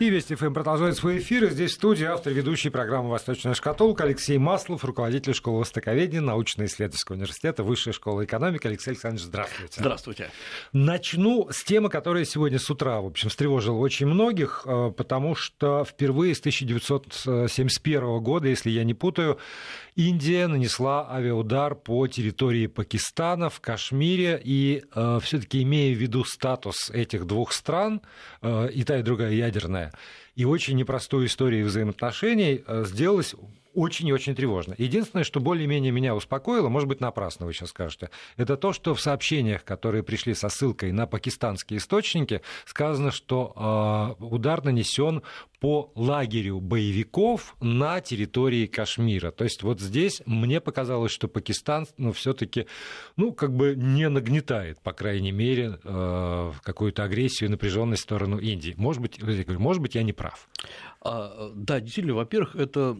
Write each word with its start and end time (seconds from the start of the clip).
И 0.00 0.10
Вести 0.10 0.36
ФМ 0.36 0.54
продолжает 0.54 0.96
свой 0.96 1.18
эфир. 1.18 1.50
здесь 1.50 1.72
в 1.72 1.74
студии 1.74 2.04
автор 2.04 2.32
ведущей 2.32 2.70
программы 2.70 3.10
«Восточная 3.10 3.54
шкатулка» 3.54 4.04
Алексей 4.04 4.38
Маслов, 4.38 4.84
руководитель 4.84 5.34
школы 5.34 5.58
востоковедения 5.58 6.20
научно-исследовательского 6.20 7.16
университета 7.16 7.64
Высшая 7.64 7.90
школа 7.90 8.24
экономики. 8.24 8.68
Алексей 8.68 8.90
Александрович, 8.90 9.24
здравствуйте. 9.24 9.74
Здравствуйте. 9.80 10.30
Начну 10.72 11.48
с 11.50 11.64
темы, 11.64 11.88
которая 11.90 12.24
сегодня 12.24 12.60
с 12.60 12.70
утра, 12.70 13.00
в 13.00 13.06
общем, 13.06 13.28
встревожила 13.28 13.78
очень 13.78 14.06
многих, 14.06 14.62
э, 14.66 14.92
потому 14.96 15.34
что 15.34 15.84
впервые 15.84 16.36
с 16.36 16.38
1971 16.38 18.20
года, 18.20 18.46
если 18.46 18.70
я 18.70 18.84
не 18.84 18.94
путаю, 18.94 19.40
Индия 19.98 20.46
нанесла 20.46 21.12
авиаудар 21.12 21.74
по 21.74 22.06
территории 22.06 22.68
Пакистана 22.68 23.50
в 23.50 23.58
Кашмире, 23.58 24.40
и 24.44 24.84
э, 24.94 25.18
все-таки 25.20 25.64
имея 25.64 25.92
в 25.92 25.98
виду 25.98 26.22
статус 26.22 26.88
этих 26.90 27.26
двух 27.26 27.52
стран, 27.52 28.00
э, 28.40 28.70
и 28.72 28.84
та 28.84 28.98
и 28.98 29.02
другая 29.02 29.32
ядерная, 29.32 29.87
и 30.34 30.44
очень 30.44 30.76
непростую 30.76 31.26
историю 31.26 31.66
взаимоотношений, 31.66 32.62
э, 32.66 32.84
сделалось 32.86 33.34
очень 33.78 34.08
и 34.08 34.12
очень 34.12 34.34
тревожно. 34.34 34.74
Единственное, 34.76 35.22
что 35.22 35.38
более-менее 35.38 35.92
меня 35.92 36.14
успокоило, 36.14 36.68
может 36.68 36.88
быть, 36.88 37.00
напрасно 37.00 37.46
вы 37.46 37.52
сейчас 37.52 37.70
скажете, 37.70 38.10
это 38.36 38.56
то, 38.56 38.72
что 38.72 38.94
в 38.94 39.00
сообщениях, 39.00 39.62
которые 39.64 40.02
пришли 40.02 40.34
со 40.34 40.48
ссылкой 40.48 40.90
на 40.90 41.06
пакистанские 41.06 41.78
источники, 41.78 42.42
сказано, 42.64 43.12
что 43.12 44.16
э, 44.18 44.24
удар 44.24 44.64
нанесен 44.64 45.22
по 45.60 45.92
лагерю 45.94 46.60
боевиков 46.60 47.56
на 47.60 48.00
территории 48.00 48.66
Кашмира. 48.66 49.30
То 49.30 49.44
есть 49.44 49.62
вот 49.62 49.80
здесь 49.80 50.22
мне 50.26 50.60
показалось, 50.60 51.12
что 51.12 51.28
Пакистан 51.28 51.86
ну, 51.96 52.12
все-таки 52.12 52.66
ну, 53.16 53.32
как 53.32 53.54
бы 53.54 53.74
не 53.76 54.08
нагнетает, 54.08 54.80
по 54.80 54.92
крайней 54.92 55.32
мере, 55.32 55.78
э, 55.82 56.52
какую-то 56.62 57.04
агрессию 57.04 57.48
и 57.48 57.50
напряженность 57.50 58.02
в 58.02 58.04
сторону 58.04 58.38
Индии. 58.38 58.74
Может 58.76 59.02
быть, 59.02 59.20
может 59.48 59.82
быть, 59.82 59.94
я 59.94 60.02
не 60.02 60.12
прав. 60.12 60.48
А, 61.00 61.52
да, 61.54 61.80
действительно, 61.80 62.16
во-первых, 62.16 62.56
это 62.56 62.98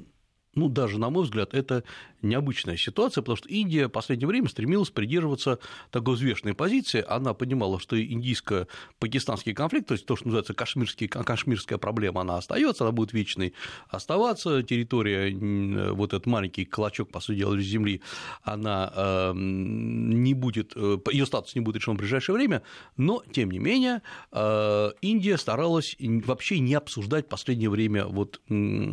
ну, 0.55 0.69
даже, 0.69 0.99
на 0.99 1.11
мой 1.11 1.25
взгляд, 1.25 1.55
это 1.55 1.85
необычная 2.23 2.77
ситуация, 2.77 3.23
потому 3.23 3.37
что 3.37 3.49
Индия 3.49 3.87
в 3.87 3.91
последнее 3.91 4.27
время 4.27 4.49
стремилась 4.49 4.91
придерживаться 4.91 5.59
такой 5.91 6.15
взвешенной 6.15 6.55
позиции. 6.55 7.05
Она 7.07 7.33
понимала, 7.35 7.79
что 7.79 8.01
индийско-пакистанский 8.01 9.55
конфликт, 9.55 9.89
то 9.89 9.95
есть 9.95 10.07
то, 10.07 10.17
что 10.17 10.27
называется 10.27 10.55
кашмирский, 10.55 11.07
кашмирская 11.07 11.79
проблема, 11.79 12.23
она 12.23 12.39
остается, 12.39 12.85
она 12.85 12.93
будет 12.93 13.13
вечной 13.13 13.55
оставаться. 13.89 14.63
Территория, 14.63 15.93
вот 15.93 16.13
этот 16.13 16.27
маленький 16.27 16.65
клочок, 16.65 17.11
по 17.11 17.21
сути 17.21 17.39
дела, 17.39 17.59
земли, 17.61 18.01
она 18.43 18.93
эм, 18.95 20.23
не 20.23 20.35
будет, 20.35 20.73
э, 20.75 20.99
ее 21.13 21.27
статус 21.27 21.55
не 21.55 21.61
будет 21.61 21.77
решен 21.77 21.95
в 21.95 21.99
ближайшее 21.99 22.35
время, 22.35 22.63
но, 22.97 23.23
тем 23.33 23.51
не 23.51 23.59
менее, 23.59 24.03
э, 24.33 24.91
Индия 25.03 25.37
старалась 25.39 25.97
вообще 26.01 26.59
не 26.59 26.75
обсуждать 26.75 27.27
в 27.27 27.29
последнее 27.29 27.71
время 27.71 28.07
вот 28.07 28.41
э, 28.49 28.91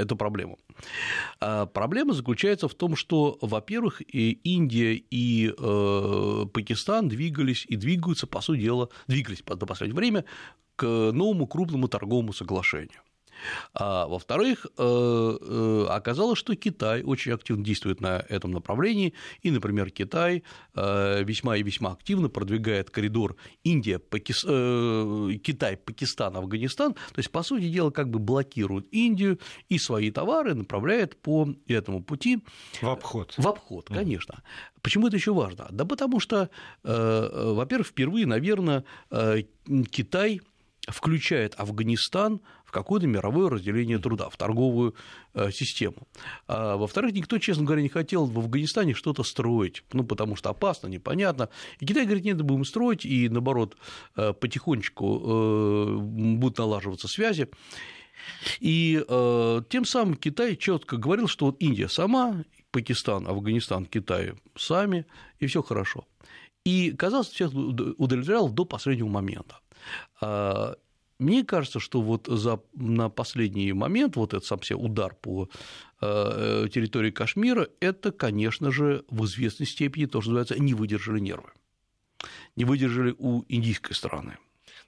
эту 0.00 0.16
проблему. 0.16 0.58
А 1.40 1.66
проблема 1.66 2.12
заключается 2.12 2.68
в 2.68 2.74
том, 2.74 2.96
что, 2.96 3.38
во-первых, 3.40 4.02
Индия 4.12 4.94
и 4.94 5.52
э, 5.56 6.46
Пакистан 6.52 7.08
двигались 7.08 7.64
и 7.68 7.76
двигаются, 7.76 8.26
по 8.26 8.40
сути 8.40 8.60
дела, 8.60 8.88
двигались 9.06 9.42
до 9.42 9.66
последнего 9.66 9.98
время 9.98 10.24
к 10.76 10.84
новому 10.84 11.46
крупному 11.46 11.88
торговому 11.88 12.32
соглашению. 12.32 13.02
А, 13.74 14.06
во-вторых, 14.06 14.66
э, 14.66 15.38
э, 15.40 15.86
оказалось, 15.88 16.38
что 16.38 16.54
Китай 16.54 17.02
очень 17.02 17.32
активно 17.32 17.64
действует 17.64 18.00
на 18.00 18.24
этом 18.28 18.50
направлении, 18.52 19.14
и, 19.42 19.50
например, 19.50 19.90
Китай 19.90 20.42
э, 20.74 21.24
весьма 21.24 21.56
и 21.56 21.62
весьма 21.62 21.92
активно 21.92 22.28
продвигает 22.28 22.90
коридор 22.90 23.36
Индия, 23.64 23.98
Пакис... 23.98 24.42
Китай, 24.42 25.76
Пакистан, 25.76 26.36
Афганистан, 26.36 26.94
то 26.94 27.18
есть, 27.18 27.30
по 27.30 27.42
сути 27.42 27.68
дела, 27.68 27.90
как 27.90 28.10
бы 28.10 28.18
блокирует 28.18 28.86
Индию 28.92 29.38
и 29.68 29.78
свои 29.78 30.10
товары 30.10 30.54
направляет 30.54 31.16
по 31.16 31.48
этому 31.66 32.02
пути 32.02 32.42
в 32.80 32.88
обход. 32.88 33.34
В 33.36 33.46
обход, 33.46 33.88
конечно. 33.88 34.42
Почему 34.82 35.08
это 35.08 35.16
еще 35.16 35.32
важно? 35.32 35.68
Да 35.70 35.84
потому 35.84 36.20
что, 36.20 36.50
во-первых, 36.82 37.88
впервые, 37.88 38.26
наверное, 38.26 38.84
Китай 39.90 40.40
включает 40.88 41.54
Афганистан 41.58 42.40
в 42.70 42.72
какое-то 42.72 43.08
мировое 43.08 43.50
разделение 43.50 43.98
труда, 43.98 44.28
в 44.28 44.36
торговую 44.36 44.94
э, 45.34 45.50
систему. 45.50 46.06
А, 46.46 46.76
во-вторых, 46.76 47.12
никто, 47.12 47.38
честно 47.38 47.64
говоря, 47.64 47.82
не 47.82 47.88
хотел 47.88 48.26
в 48.26 48.38
Афганистане 48.38 48.94
что-то 48.94 49.24
строить, 49.24 49.82
ну, 49.92 50.04
потому 50.04 50.36
что 50.36 50.50
опасно, 50.50 50.86
непонятно. 50.86 51.48
И 51.80 51.86
Китай 51.86 52.04
говорит, 52.04 52.24
нет, 52.24 52.40
будем 52.42 52.64
строить, 52.64 53.04
и, 53.04 53.28
наоборот, 53.28 53.76
э, 54.14 54.32
потихонечку 54.32 55.04
э, 55.04 55.96
будут 55.96 56.58
налаживаться 56.58 57.08
связи. 57.08 57.48
И 58.60 59.04
э, 59.08 59.62
тем 59.68 59.84
самым 59.84 60.14
Китай 60.14 60.54
четко 60.54 60.96
говорил, 60.96 61.26
что 61.26 61.46
вот 61.46 61.56
Индия 61.58 61.88
сама, 61.88 62.44
Пакистан, 62.70 63.26
Афганистан, 63.26 63.84
Китай 63.84 64.34
сами, 64.56 65.06
и 65.40 65.46
все 65.48 65.60
хорошо. 65.60 66.06
И, 66.64 66.92
казалось, 66.92 67.30
всех 67.30 67.52
удовлетворял 67.52 68.48
до 68.48 68.64
последнего 68.64 69.08
момента. 69.08 69.58
Мне 71.20 71.44
кажется, 71.44 71.80
что 71.80 72.00
вот 72.00 72.26
за, 72.26 72.60
на 72.74 73.10
последний 73.10 73.72
момент 73.72 74.16
вот 74.16 74.34
этот 74.34 74.46
сам 74.46 74.62
себе 74.62 74.76
удар 74.76 75.14
по 75.14 75.48
э, 76.00 76.66
территории 76.72 77.10
Кашмира, 77.10 77.68
это, 77.80 78.10
конечно 78.10 78.70
же, 78.70 79.04
в 79.08 79.24
известной 79.26 79.66
степени 79.66 80.06
то, 80.06 80.20
что 80.20 80.30
называется, 80.30 80.58
не 80.58 80.74
выдержали 80.74 81.20
нервы. 81.20 81.50
Не 82.56 82.64
выдержали 82.64 83.14
у 83.18 83.44
индийской 83.48 83.94
стороны. 83.94 84.38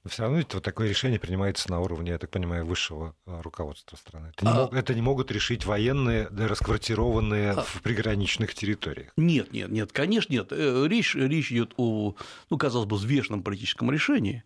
Но 0.04 0.10
все 0.10 0.22
равно 0.22 0.41
это 0.41 0.56
вот 0.56 0.65
такое 0.65 0.88
решение 0.88 1.21
принимается 1.21 1.71
на 1.71 1.78
уровне, 1.78 2.10
я 2.10 2.19
так 2.19 2.31
понимаю, 2.31 2.66
высшего 2.66 3.15
э, 3.25 3.41
руководства 3.41 3.97
страны. 3.97 4.32
Это 4.34 4.44
не, 4.44 4.50
а... 4.50 4.54
мог, 4.54 4.75
это 4.75 4.94
не 4.94 5.00
могут 5.00 5.31
решить 5.31 5.65
военные, 5.65 6.28
да, 6.31 6.48
расквартированные 6.48 7.53
а... 7.53 7.62
в 7.62 7.82
приграничных 7.82 8.53
территориях. 8.54 9.12
Нет, 9.16 9.53
нет, 9.53 9.71
нет, 9.71 9.92
конечно, 9.92 10.32
нет. 10.32 10.48
Э, 10.50 10.87
речь, 10.88 11.15
речь 11.15 11.53
идет 11.53 11.75
о, 11.76 12.16
ну, 12.50 12.59
казалось 12.59 12.88
бы, 12.88 12.97
взвешенном 12.97 13.44
политическом 13.44 13.92
решении, 13.92 14.42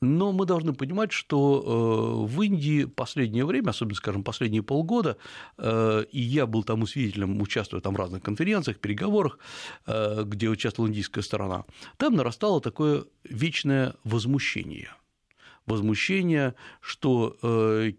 но 0.00 0.32
мы 0.32 0.44
должны 0.44 0.74
понимать, 0.74 1.12
что 1.12 2.26
э, 2.26 2.26
в 2.26 2.42
Индии 2.42 2.84
последнее 2.84 3.44
время, 3.44 3.70
особенно, 3.70 3.96
скажем, 3.96 4.24
последние 4.24 4.62
полгода, 4.62 5.16
э, 5.58 6.04
и 6.10 6.20
я 6.20 6.46
был 6.46 6.64
тому 6.64 6.86
свидетелем, 6.86 7.40
участвуя 7.40 7.80
там 7.80 7.94
в 7.94 7.96
разных 7.96 8.22
конференциях, 8.22 8.78
переговорах, 8.78 9.38
э, 9.86 10.24
где 10.24 10.48
участвовала 10.48 10.90
индийская 10.90 11.22
сторона, 11.22 11.64
там 11.96 12.14
нарастало 12.14 12.60
такое 12.60 13.04
вечное 13.24 13.94
возмущение. 14.04 14.90
Возмущение, 15.64 16.54
что 16.80 17.36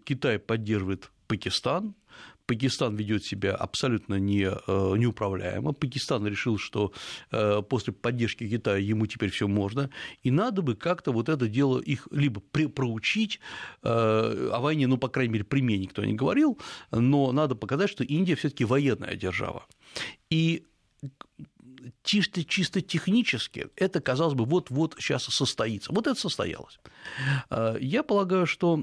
Китай 0.06 0.38
поддерживает 0.38 1.10
Пакистан, 1.26 1.94
Пакистан 2.48 2.96
ведет 2.96 3.24
себя 3.24 3.54
абсолютно 3.54 4.14
не, 4.14 4.44
э, 4.44 4.96
неуправляемо. 4.96 5.74
Пакистан 5.74 6.26
решил, 6.26 6.56
что 6.56 6.92
э, 7.30 7.60
после 7.68 7.92
поддержки 7.92 8.48
Китая 8.48 8.78
ему 8.78 9.06
теперь 9.06 9.28
все 9.30 9.46
можно, 9.46 9.90
и 10.22 10.30
надо 10.30 10.62
бы 10.62 10.74
как-то 10.74 11.12
вот 11.12 11.28
это 11.28 11.46
дело 11.46 11.78
их 11.78 12.08
либо 12.10 12.40
проучить, 12.40 13.38
э, 13.82 13.88
о 13.88 14.60
войне, 14.60 14.86
ну, 14.86 14.96
по 14.96 15.08
крайней 15.08 15.34
мере, 15.34 15.44
при 15.44 15.60
мне 15.60 15.76
никто 15.76 16.02
не 16.02 16.14
говорил, 16.14 16.58
но 16.90 17.32
надо 17.32 17.54
показать, 17.54 17.90
что 17.90 18.02
Индия 18.02 18.34
все 18.34 18.48
таки 18.48 18.64
военная 18.64 19.14
держава. 19.14 19.66
И 20.30 20.64
чисто, 22.02 22.44
чисто 22.44 22.80
технически 22.80 23.68
это, 23.76 24.00
казалось 24.00 24.34
бы, 24.34 24.46
вот-вот 24.46 24.96
сейчас 24.98 25.24
состоится. 25.24 25.92
Вот 25.92 26.06
это 26.06 26.18
состоялось. 26.18 26.80
Я 27.50 28.02
полагаю, 28.02 28.46
что 28.46 28.76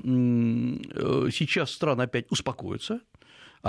сейчас 1.31 1.71
страны 1.71 2.03
опять 2.03 2.31
успокоятся, 2.31 2.99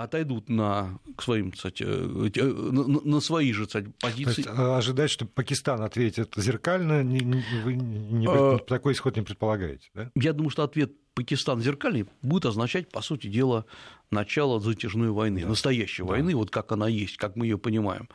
отойдут 0.02 0.48
на, 0.50 0.98
к 1.16 1.22
своим, 1.22 1.52
кстати, 1.52 1.82
э, 1.82 2.42
на, 2.42 2.82
на 2.86 3.20
свои 3.20 3.52
же 3.52 3.66
кстати, 3.66 3.88
позиции. 3.98 4.42
То 4.42 4.50
есть, 4.50 4.58
э, 4.58 4.76
ожидать, 4.76 5.10
что 5.10 5.24
Пакистан 5.24 5.82
ответит 5.82 6.34
зеркально, 6.36 7.02
не, 7.02 7.20
не, 7.20 7.42
вы 7.64 7.74
не, 7.74 8.26
а, 8.28 8.58
такой 8.58 8.92
исход 8.92 9.16
не 9.16 9.22
предполагаете, 9.22 9.88
да? 9.94 10.10
Я 10.14 10.32
думаю, 10.34 10.50
что 10.50 10.64
ответ 10.64 10.92
Пакистан 11.14 11.62
зеркальный 11.62 12.06
будет 12.20 12.44
означать, 12.44 12.90
по 12.90 13.00
сути 13.00 13.28
дела, 13.28 13.64
начало 14.10 14.60
затяжной 14.60 15.10
войны, 15.10 15.40
да. 15.40 15.48
настоящей 15.48 16.02
да. 16.02 16.10
войны, 16.10 16.36
вот 16.36 16.50
как 16.50 16.72
она 16.72 16.88
есть, 16.88 17.16
как 17.16 17.34
мы 17.34 17.46
ее 17.46 17.56
понимаем. 17.56 18.08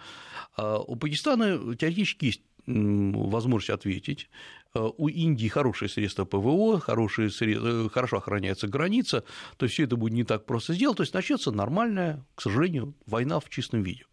А 0.55 0.77
у 0.77 0.95
Пакистана 0.95 1.75
теоретически 1.75 2.25
есть 2.25 2.41
возможность 2.67 3.71
ответить. 3.71 4.29
Э, 4.73 4.89
у 4.97 5.07
Индии 5.07 5.47
хорошие 5.47 5.89
средства 5.89 6.25
ПВО, 6.25 6.79
хорошие 6.79 7.29
средства, 7.29 7.85
э, 7.85 7.89
хорошо 7.89 8.17
охраняется 8.17 8.67
граница, 8.67 9.23
то 9.57 9.65
есть 9.65 9.73
все 9.73 9.83
это 9.83 9.97
будет 9.97 10.13
не 10.13 10.23
так 10.23 10.45
просто 10.45 10.73
сделать, 10.73 10.97
то 10.97 11.03
есть 11.03 11.13
начнется 11.13 11.51
нормальная, 11.51 12.25
к 12.35 12.41
сожалению, 12.41 12.93
война 13.05 13.39
в 13.39 13.49
чистом 13.49 13.83
виде. 13.83 14.05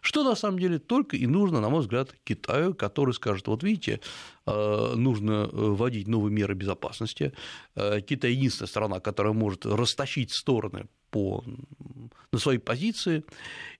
Что 0.00 0.24
на 0.24 0.34
самом 0.34 0.58
деле 0.58 0.80
только 0.80 1.16
и 1.16 1.28
нужно, 1.28 1.60
на 1.60 1.68
мой 1.68 1.82
взгляд, 1.82 2.12
Китаю, 2.24 2.74
который 2.74 3.14
скажет, 3.14 3.46
вот 3.46 3.62
видите, 3.62 4.00
э, 4.46 4.92
нужно 4.96 5.48
вводить 5.52 6.08
новые 6.08 6.32
меры 6.32 6.54
безопасности. 6.54 7.32
Китай 7.76 8.32
единственная 8.32 8.68
страна, 8.68 8.98
которая 8.98 9.32
может 9.32 9.64
растащить 9.64 10.32
стороны 10.32 10.88
по, 11.10 11.44
на 12.32 12.38
свои 12.38 12.58
позиции. 12.58 13.24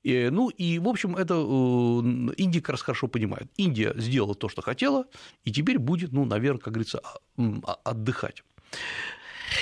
И, 0.02 0.28
ну 0.30 0.48
и, 0.48 0.78
в 0.78 0.88
общем, 0.88 1.16
это 1.16 1.34
э, 1.34 2.34
Индия 2.36 2.60
как 2.60 2.70
раз 2.70 2.82
хорошо 2.82 3.08
понимает. 3.08 3.48
Индия 3.56 3.94
сделала 3.96 4.34
то, 4.34 4.48
что 4.48 4.62
хотела, 4.62 5.06
и 5.44 5.52
теперь 5.52 5.78
будет, 5.78 6.12
ну, 6.12 6.24
наверное, 6.24 6.60
как 6.60 6.72
говорится, 6.74 7.00
а, 7.36 7.74
отдыхать. 7.84 8.42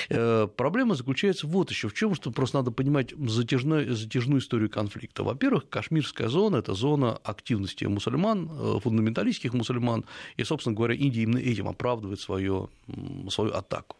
Э, 0.09 0.47
проблема 0.55 0.95
заключается 0.95 1.47
вот 1.47 1.69
еще 1.71 1.87
в 1.89 1.93
чем, 1.93 2.15
что 2.15 2.31
просто 2.31 2.57
надо 2.57 2.71
понимать 2.71 3.13
затяжную, 3.17 3.95
затяжную 3.95 4.41
историю 4.41 4.69
конфликта. 4.69 5.23
Во-первых, 5.23 5.69
Кашмирская 5.69 6.29
зона– 6.29 6.57
это 6.57 6.73
зона 6.73 7.17
активности 7.23 7.85
мусульман, 7.85 8.49
э, 8.51 8.79
фундаменталистских 8.81 9.53
мусульман, 9.53 10.05
и, 10.37 10.43
собственно 10.43 10.75
говоря, 10.75 10.95
Индия 10.95 11.23
именно 11.23 11.39
этим 11.39 11.67
оправдывает 11.67 12.19
свою, 12.19 12.69
свою 13.29 13.53
атаку. 13.53 13.98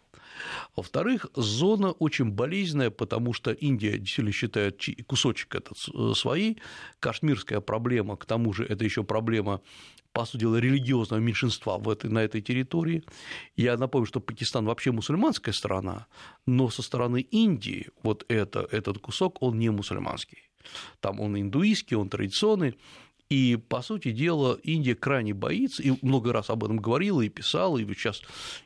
Во-вторых, 0.76 1.28
зона 1.36 1.92
очень 1.92 2.32
болезненная, 2.32 2.90
потому 2.90 3.34
что 3.34 3.52
Индия 3.52 3.98
действительно 3.98 4.32
считает 4.32 4.82
кусочек 5.08 5.56
этот 5.56 5.78
э, 5.94 6.14
своей. 6.16 6.58
Кашмирская 7.00 7.60
проблема, 7.62 8.18
к 8.18 8.26
тому 8.26 8.54
же, 8.54 8.66
это 8.66 8.84
еще 8.84 9.04
проблема 9.04 9.62
по 10.12 10.26
сути 10.26 10.42
дела, 10.42 10.58
религиозного 10.58 11.20
меньшинства 11.20 11.78
в 11.78 11.88
этой, 11.90 12.10
на 12.10 12.20
этой 12.20 12.42
территории. 12.42 13.04
Я 13.56 13.78
напомню, 13.78 14.08
что 14.08 14.20
Пакистан 14.20 14.66
вообще 14.66 14.92
мусульманская 14.92 15.54
страна, 15.54 16.08
но 16.46 16.70
со 16.70 16.82
стороны 16.82 17.22
Индии 17.22 17.90
вот 18.04 18.26
это, 18.28 18.68
этот 18.72 19.00
кусок, 19.00 19.42
он 19.42 19.60
не 19.60 19.70
мусульманский. 19.70 20.50
Там 21.00 21.20
он 21.20 21.40
индуистский, 21.40 21.96
он 21.96 22.10
традиционный, 22.10 22.76
и, 23.30 23.58
по 23.58 23.84
сути 23.84 24.12
дела, 24.12 24.60
Индия 24.64 24.96
крайне 24.96 25.36
боится, 25.36 25.84
и 25.84 25.94
много 26.02 26.34
раз 26.34 26.50
об 26.50 26.64
этом 26.64 26.78
говорила 26.78 27.22
и 27.22 27.30
писала, 27.30 27.78
и 27.78 27.86
сейчас 27.94 28.24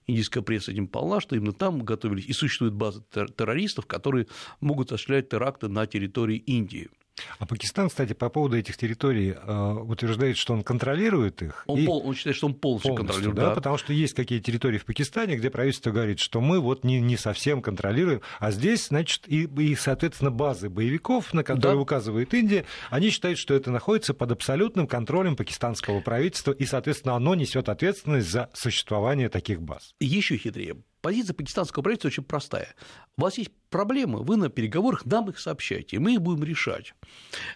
индийская 0.08 0.42
пресса 0.42 0.72
этим 0.72 0.88
полна, 0.88 1.20
что 1.20 1.36
именно 1.36 1.52
там 1.52 1.84
готовились, 1.84 2.26
и 2.26 2.34
существует 2.34 2.74
база 2.74 3.04
террористов, 3.12 3.86
которые 3.86 4.28
могут 4.62 4.92
осуществлять 4.92 5.28
теракты 5.28 5.68
на 5.68 5.86
территории 5.86 6.38
Индии. 6.38 6.90
А 7.38 7.46
Пакистан, 7.46 7.90
кстати, 7.90 8.14
по 8.14 8.30
поводу 8.30 8.58
этих 8.58 8.76
территорий 8.76 9.36
э, 9.36 9.74
утверждает, 9.74 10.38
что 10.38 10.54
он 10.54 10.64
контролирует 10.64 11.42
их. 11.42 11.64
Он, 11.68 11.80
и... 11.80 11.86
пол, 11.86 12.02
он 12.06 12.16
считает, 12.16 12.36
что 12.36 12.48
он 12.48 12.56
полностью, 12.56 12.90
полностью 12.90 13.16
контролирует. 13.16 13.36
Да, 13.36 13.50
да, 13.50 13.56
потому 13.56 13.78
что 13.78 13.94
есть 13.94 14.14
какие 14.16 14.40
территории 14.40 14.80
в 14.80 14.86
Пакистане, 14.86 15.36
где 15.36 15.50
правительство 15.50 15.92
говорит, 15.92 16.20
что 16.20 16.42
мы 16.42 16.60
вот 16.60 16.84
не, 16.84 17.00
не 17.02 17.18
совсем 17.18 17.62
контролируем, 17.62 18.22
а 18.40 18.52
здесь, 18.52 18.88
значит, 18.88 19.28
и, 19.28 19.44
и 19.44 19.76
соответственно, 19.76 20.32
базы 20.32 20.70
боевиков, 20.70 21.34
на 21.34 21.44
которые 21.44 21.76
да. 21.78 21.82
указывает 21.82 22.34
Индия, 22.34 22.66
они 22.90 23.10
считают, 23.10 23.38
что 23.38 23.54
это 23.54 23.70
находится 23.70 24.14
под 24.14 24.32
абсолютным 24.32 24.88
контролем 24.88 25.36
пакистанского 25.36 26.02
правительства, 26.02 26.52
и, 26.52 26.66
соответственно, 26.66 27.16
оно 27.16 27.36
несет 27.36 27.70
ответственность 27.70 28.30
за 28.30 28.50
существование 28.54 29.30
таких 29.30 29.62
баз. 29.62 29.94
Еще 30.00 30.38
хитрее. 30.38 30.78
Позиция 31.04 31.34
пакистанского 31.34 31.84
правительства 31.84 32.08
очень 32.08 32.24
простая. 32.24 32.76
У 33.18 33.24
вас 33.24 33.38
есть 33.38 33.52
проблемы, 33.70 34.24
вы 34.24 34.38
на 34.38 34.48
переговорах 34.48 35.06
нам 35.06 35.30
их 35.30 35.38
сообщаете, 35.38 35.98
и 35.98 36.00
мы 36.00 36.14
их 36.14 36.22
будем 36.22 36.46
решать. 36.46 36.96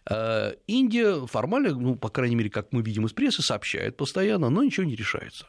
Э, 0.10 0.56
Индия 0.68 1.26
формально, 1.26 1.70
ну, 1.70 1.96
по 1.96 2.10
крайней 2.10 2.36
мере, 2.36 2.50
как 2.50 2.74
мы 2.74 2.82
видим 2.82 3.06
из 3.06 3.14
прессы, 3.14 3.42
сообщает 3.42 3.96
постоянно, 3.96 4.50
но 4.50 4.64
ничего 4.64 4.86
не 4.86 4.98
решается. 4.98 5.48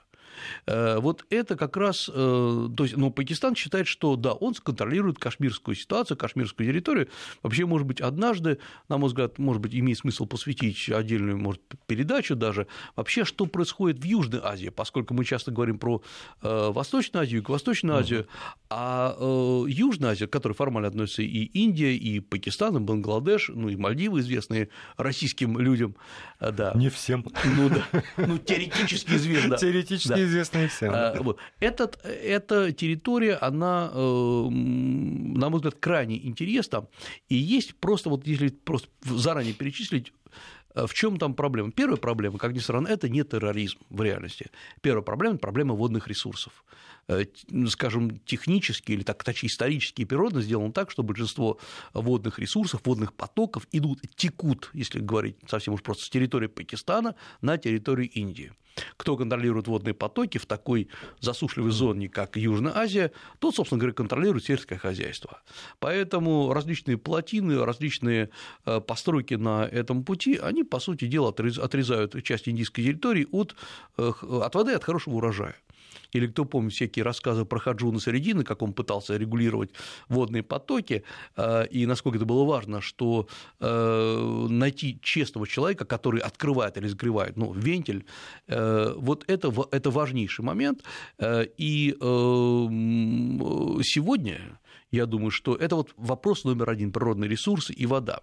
Э, 0.66 0.98
вот 0.98 1.24
это 1.30 1.56
как 1.56 1.76
раз, 1.76 2.10
э, 2.12 2.68
то 2.76 2.84
есть, 2.84 2.96
ну, 2.96 3.10
Пакистан 3.10 3.54
считает, 3.54 3.86
что 3.86 4.16
да, 4.16 4.32
он 4.32 4.54
контролирует 4.54 5.18
кашмирскую 5.18 5.74
ситуацию, 5.74 6.16
кашмирскую 6.16 6.66
территорию. 6.66 7.08
Вообще, 7.42 7.66
может 7.66 7.86
быть, 7.86 8.00
однажды, 8.00 8.58
на 8.88 8.98
мой 8.98 9.08
взгляд, 9.08 9.38
может 9.38 9.62
быть, 9.62 9.74
имеет 9.74 9.98
смысл 9.98 10.26
посвятить 10.26 10.88
отдельную, 10.90 11.38
может, 11.38 11.60
передачу 11.86 12.36
даже, 12.36 12.66
вообще, 12.96 13.24
что 13.24 13.46
происходит 13.46 13.98
в 13.98 14.04
Южной 14.04 14.40
Азии, 14.42 14.68
поскольку 14.68 15.14
мы 15.14 15.24
часто 15.24 15.50
говорим 15.50 15.78
про 15.78 16.02
э, 16.42 16.70
Восточную 16.70 17.22
Азию, 17.22 17.42
и 17.42 17.50
Восточную 17.50 17.98
Азию, 17.98 18.26
а 18.70 19.16
Южная 19.66 20.10
Азия, 20.10 20.26
к 20.26 20.30
которой 20.30 20.52
формально 20.52 20.88
относятся 20.88 21.22
и 21.22 21.44
Индия, 21.44 21.96
и 21.96 22.20
Пакистан, 22.20 22.76
и 22.76 22.80
Бангладеш, 22.80 23.50
ну 23.54 23.68
и 23.68 23.76
Мальдивы, 23.76 24.20
известные 24.20 24.68
российским 24.96 25.58
людям, 25.58 25.96
да. 26.40 26.72
Не 26.74 26.88
всем. 26.88 27.24
Ну 27.44 27.68
да, 27.68 28.02
ну 28.16 28.38
теоретически 28.38 29.12
известно. 29.12 29.56
Теоретически 29.56 30.20
известные 30.28 30.68
всем. 30.68 30.92
А. 30.94 31.14
Этот, 31.60 31.98
эта 32.04 32.72
территория, 32.72 33.34
она, 33.34 33.90
э, 33.92 34.48
на 34.50 35.48
мой 35.50 35.58
взгляд, 35.58 35.76
крайне 35.80 36.24
интересна, 36.26 36.86
и 37.28 37.34
есть 37.34 37.74
просто, 37.76 38.10
вот 38.10 38.26
если 38.26 38.48
просто 38.48 38.88
заранее 39.02 39.54
перечислить, 39.54 40.12
э, 40.74 40.86
в 40.86 40.94
чем 40.94 41.18
там 41.18 41.34
проблема? 41.34 41.72
Первая 41.72 41.96
проблема, 41.96 42.38
как 42.38 42.52
ни 42.52 42.60
странно, 42.60 42.88
это 42.88 43.08
не 43.08 43.24
терроризм 43.24 43.78
в 43.90 44.02
реальности. 44.02 44.50
Первая 44.80 45.02
проблема– 45.02 45.38
проблема 45.38 45.74
водных 45.74 46.08
ресурсов. 46.08 46.64
Э, 47.08 47.24
скажем, 47.68 48.18
технически 48.26 48.92
или 48.92 49.02
так, 49.02 49.24
точнее, 49.24 49.48
исторически 49.48 50.02
и 50.02 50.04
природно 50.04 50.42
сделано 50.42 50.72
так, 50.72 50.90
что 50.90 51.02
большинство 51.02 51.58
водных 51.94 52.38
ресурсов, 52.38 52.82
водных 52.84 53.14
потоков 53.14 53.66
идут, 53.72 54.00
текут, 54.14 54.70
если 54.74 55.00
говорить 55.00 55.36
совсем 55.48 55.72
уж 55.72 55.82
просто, 55.82 56.04
с 56.04 56.10
территории 56.10 56.48
Пакистана 56.48 57.14
на 57.40 57.56
территорию 57.56 58.10
Индии. 58.10 58.52
Кто 58.98 59.16
контролирует 59.16 59.68
водные 59.68 59.94
потоки 59.94 60.36
в 60.36 60.44
такой 60.44 60.88
засушливой 61.20 61.70
зоне, 61.70 62.10
как 62.10 62.36
Южная 62.36 62.76
Азия, 62.76 63.10
тот, 63.38 63.54
собственно 63.54 63.78
говоря, 63.78 63.94
контролирует 63.94 64.44
сельское 64.44 64.76
хозяйство. 64.76 65.40
Поэтому 65.78 66.52
различные 66.52 66.98
плотины, 66.98 67.64
различные 67.64 68.28
э, 68.66 68.80
постройки 68.80 69.34
на 69.34 69.64
этом 69.66 70.04
пути, 70.04 70.36
они, 70.36 70.62
по 70.62 70.78
сути 70.78 71.06
дела, 71.06 71.30
отрезают 71.30 72.22
часть 72.22 72.50
индийской 72.50 72.84
территории 72.84 73.26
от, 73.32 73.56
э, 73.96 74.12
от 74.42 74.54
воды, 74.54 74.74
от 74.74 74.84
хорошего 74.84 75.14
урожая. 75.14 75.56
Или 76.12 76.26
кто 76.26 76.44
помнит 76.44 76.72
всякие 76.72 77.04
рассказы 77.04 77.44
про 77.44 77.58
Хаджуна 77.58 77.98
Средины, 78.00 78.44
как 78.44 78.62
он 78.62 78.72
пытался 78.72 79.16
регулировать 79.16 79.70
водные 80.08 80.42
потоки, 80.42 81.04
э, 81.36 81.66
и 81.66 81.86
насколько 81.86 82.16
это 82.16 82.24
было 82.26 82.44
важно, 82.44 82.80
что 82.80 83.28
э, 83.60 84.46
найти 84.48 84.98
честного 85.02 85.46
человека, 85.46 85.84
который 85.84 86.20
открывает 86.20 86.76
или 86.76 86.86
закрывает 86.86 87.36
ну, 87.36 87.52
вентиль, 87.52 88.06
э, 88.46 88.94
вот 88.96 89.24
это, 89.26 89.52
это 89.70 89.90
важнейший 89.90 90.44
момент. 90.44 90.82
И 91.58 91.94
сегодня, 93.82 94.58
я 94.90 95.06
думаю, 95.06 95.30
что 95.30 95.54
это 95.54 95.76
вот 95.76 95.92
вопрос 95.96 96.44
номер 96.44 96.70
один– 96.70 96.92
природные 96.92 97.28
ресурсы 97.28 97.72
и 97.72 97.86
вода. 97.86 98.20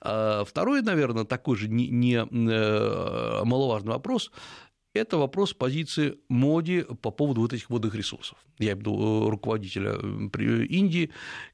Второй, 0.00 0.82
наверное, 0.82 1.24
такой 1.24 1.56
же 1.56 1.68
не 1.68 2.24
маловажный 3.44 3.92
вопрос 3.92 4.30
это 4.94 5.18
вопрос 5.18 5.52
позиции 5.52 6.16
Моди 6.28 6.84
по 7.02 7.10
поводу 7.10 7.40
вот 7.40 7.52
этих 7.52 7.68
водных 7.68 7.94
ресурсов. 7.94 8.38
Я 8.58 8.72
имею 8.72 8.76
в 8.76 8.80
виду 8.80 9.26
э, 9.26 9.30
руководителя 9.30 9.98
э, 10.00 10.64
Индии, 10.64 11.10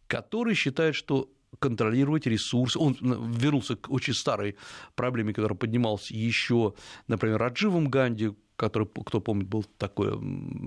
который 0.06 0.54
считает, 0.54 0.94
что 0.94 1.30
контролировать 1.58 2.26
ресурсы. 2.26 2.78
Он 2.78 2.96
вернулся 3.00 3.76
к 3.76 3.90
очень 3.90 4.14
старой 4.14 4.56
проблеме, 4.94 5.32
которая 5.32 5.58
поднималась 5.58 6.10
еще, 6.10 6.74
например, 7.08 7.38
Радживом 7.38 7.88
Ганди, 7.88 8.32
который, 8.60 8.86
кто 9.06 9.20
помнит, 9.20 9.48
был 9.48 9.64
такой 9.78 10.10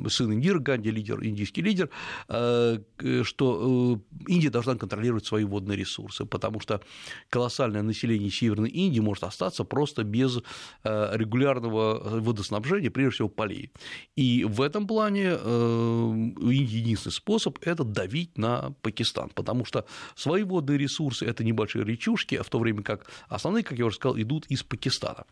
сын 0.10 0.34
Индира 0.34 0.58
Ганди, 0.58 0.90
лидер, 0.90 1.24
индийский 1.24 1.62
лидер, 1.62 1.90
э, 2.28 2.80
что 3.22 4.00
э, 4.18 4.32
Индия 4.32 4.50
должна 4.50 4.76
контролировать 4.76 5.28
свои 5.28 5.44
водные 5.44 5.78
ресурсы, 5.78 6.26
потому 6.26 6.60
что 6.60 6.82
колоссальное 7.30 7.84
население 7.84 8.32
Северной 8.32 8.72
Индии 8.72 9.00
может 9.00 9.24
остаться 9.24 9.64
просто 9.64 10.04
без 10.04 10.40
э, 10.84 11.18
регулярного 11.18 12.20
водоснабжения, 12.20 12.90
прежде 12.90 13.12
всего 13.12 13.30
полей. 13.30 13.70
И 14.16 14.44
в 14.44 14.62
этом 14.62 14.88
плане 14.88 15.36
у 15.36 16.50
Индии 16.50 16.78
единственный 16.78 17.14
способ– 17.14 17.60
это 17.62 17.84
давить 17.84 18.40
на 18.40 18.74
Пакистан, 18.82 19.30
потому 19.36 19.66
что 19.66 19.86
свои 20.16 20.42
водные 20.42 20.80
ресурсы– 20.80 21.26
это 21.28 21.44
небольшие 21.44 21.86
речушки, 21.86 22.36
а 22.36 22.44
в 22.44 22.50
то 22.50 22.58
время 22.58 22.82
как 22.82 23.06
основные, 23.30 23.64
как 23.64 23.78
я 23.78 23.86
уже 23.86 23.98
сказал, 23.98 24.18
идут 24.20 24.48
из 24.48 24.64
Пакистана. 24.64 25.26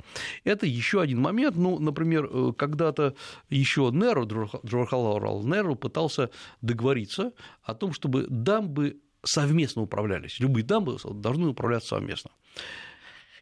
Это 0.44 0.68
еще 0.68 1.01
один 1.01 1.22
момент, 1.22 1.56
ну, 1.56 1.80
например, 1.80 2.30
когда-то 2.53 3.15
еще 3.50 3.89
Неру, 3.91 4.25
Джавахарлал 4.65 5.43
Неру 5.43 5.75
пытался 5.75 6.29
договориться 6.62 7.34
о 7.63 7.74
том, 7.74 7.93
чтобы 7.93 8.27
дамбы 8.29 9.00
совместно 9.24 9.81
управлялись. 9.84 10.39
Любые 10.39 10.63
дамбы 10.63 10.98
должны 11.03 11.48
управляться 11.48 11.89
совместно. 11.89 12.31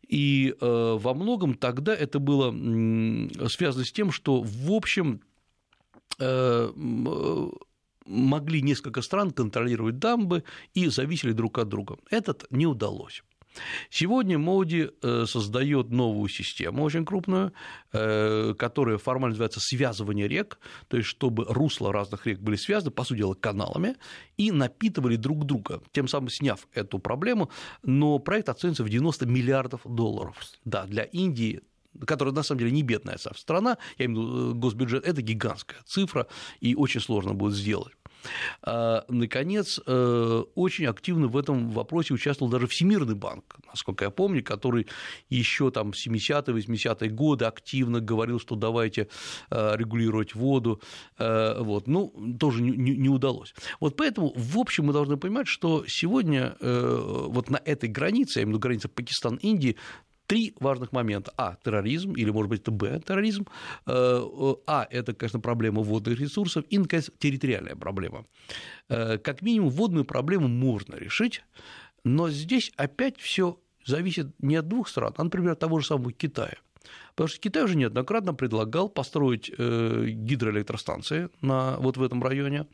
И 0.08 0.56
э, 0.60 0.98
во 1.00 1.14
многом 1.14 1.54
тогда 1.54 1.94
это 1.94 2.20
было 2.20 2.50
связано 3.48 3.86
с 3.86 3.92
тем, 3.92 4.12
что, 4.12 4.42
в 4.42 4.72
общем, 4.72 5.22
э, 6.20 6.72
могли 8.06 8.62
несколько 8.62 9.02
стран 9.04 9.32
контролировать 9.32 10.00
дамбы 10.00 10.44
и 10.74 10.88
зависели 10.88 11.32
друг 11.32 11.60
от 11.60 11.70
друга. 11.70 11.98
Этот 12.10 12.46
не 12.50 12.66
удалось. 12.66 13.24
Сегодня 13.90 14.38
Моди 14.38 14.90
э, 15.02 15.26
создает 15.26 15.90
новую 15.90 16.30
систему 16.30 16.84
очень 16.84 17.06
крупную, 17.06 17.54
э, 17.92 18.54
которая 18.58 18.98
формально 18.98 19.30
называется 19.30 19.60
связывание 19.60 20.28
рек, 20.28 20.60
то 20.88 20.98
есть 20.98 21.10
чтобы 21.10 21.46
русла 21.46 21.92
разных 21.92 22.26
рек 22.26 22.40
были 22.40 22.56
связаны, 22.56 22.92
по 22.92 23.04
сути 23.04 23.20
дела, 23.20 23.34
каналами, 23.34 23.96
и 24.38 24.52
напитывали 24.52 25.16
друг 25.16 25.46
друга, 25.46 25.82
тем 25.92 26.08
самым 26.08 26.30
сняв 26.30 26.68
эту 26.74 27.00
проблему, 27.00 27.50
но 27.84 28.20
проект 28.20 28.50
оценивается 28.50 28.84
в 28.84 28.90
90 28.90 29.26
миллиардов 29.26 29.82
долларов. 29.86 30.38
Да, 30.66 30.86
для 30.86 31.04
Индии 31.04 31.62
которая 32.06 32.34
на 32.34 32.44
самом 32.44 32.60
деле 32.60 32.72
не 32.72 32.84
бедная 32.84 33.18
страна, 33.18 33.78
я 33.98 34.06
имею 34.06 34.22
в 34.22 34.26
виду 34.26 34.56
госбюджет, 34.56 35.06
это 35.06 35.22
гигантская 35.22 35.82
цифра, 35.86 36.28
и 36.60 36.76
очень 36.76 37.02
сложно 37.02 37.34
будет 37.34 37.56
сделать. 37.56 37.94
А, 38.62 39.06
наконец, 39.08 39.80
э, 39.86 40.44
очень 40.56 40.86
активно 40.86 41.28
в 41.28 41.38
этом 41.38 41.70
вопросе 41.70 42.14
участвовал 42.14 42.52
даже 42.52 42.68
Всемирный 42.68 43.16
банк, 43.16 43.58
насколько 43.68 44.06
я 44.06 44.12
помню, 44.12 44.44
который 44.44 44.88
еще 45.30 45.72
там 45.72 45.92
в 45.92 45.96
70-е, 45.96 46.56
80-е 46.56 47.10
годы 47.10 47.46
активно 47.46 48.00
говорил, 48.00 48.40
что 48.40 48.56
давайте 48.56 49.08
э, 49.50 49.76
регулировать 49.76 50.36
воду, 50.36 50.82
э, 51.18 51.62
вот, 51.62 51.88
ну, 51.88 52.14
тоже 52.40 52.62
не, 52.62 53.10
удалось. 53.10 53.54
Вот 53.80 53.96
поэтому, 53.96 54.34
в 54.36 54.58
общем, 54.58 54.86
мы 54.86 54.94
должны 54.94 55.18
понимать, 55.18 55.48
что 55.48 55.86
сегодня 55.88 56.56
вот 56.60 57.50
на 57.50 57.58
этой 57.58 57.90
границе, 57.90 58.40
я 58.40 58.44
имею 58.44 58.56
в 58.56 58.58
виду 58.58 58.60
границе 58.60 58.88
Пакистан-Индии, 58.88 59.78
три 60.30 60.54
важных 60.60 60.92
момента. 60.92 61.34
А– 61.38 61.56
терроризм, 61.64 62.14
или, 62.14 62.30
может 62.30 62.50
быть, 62.50 62.62
это 62.62 62.72
Б– 62.72 63.02
терроризм. 63.06 63.48
Э, 63.88 64.22
а– 64.68 64.88
это, 64.92 65.14
конечно, 65.14 65.40
проблема 65.40 65.82
водных 65.82 66.20
ресурсов, 66.20 66.64
и, 66.70 66.78
наконец, 66.78 67.10
территориальная 67.18 67.76
проблема. 67.76 68.26
Э, 68.90 69.18
как 69.18 69.42
минимум, 69.42 69.72
водную 69.72 70.06
проблему 70.06 70.48
можно 70.48 70.96
решить, 70.96 71.44
но 72.04 72.30
здесь 72.30 72.72
опять 72.78 73.18
все 73.18 73.60
зависит 73.86 74.28
не 74.40 74.56
от 74.58 74.68
двух 74.68 74.88
стран, 74.88 75.14
а, 75.18 75.24
например, 75.24 75.54
от 75.54 75.60
того 75.60 75.80
же 75.80 75.88
самого 75.88 76.12
Китая. 76.12 76.58
Потому 77.16 77.28
что 77.28 77.40
Китай 77.40 77.64
уже 77.64 77.76
неоднократно 77.76 78.36
предлагал 78.36 78.88
построить 78.88 79.52
э, 79.58 80.06
гидроэлектростанции 80.10 81.30
на, 81.42 81.78
вот 81.78 81.98
в 81.98 82.04
этом 82.04 82.24
районе. 82.24 82.68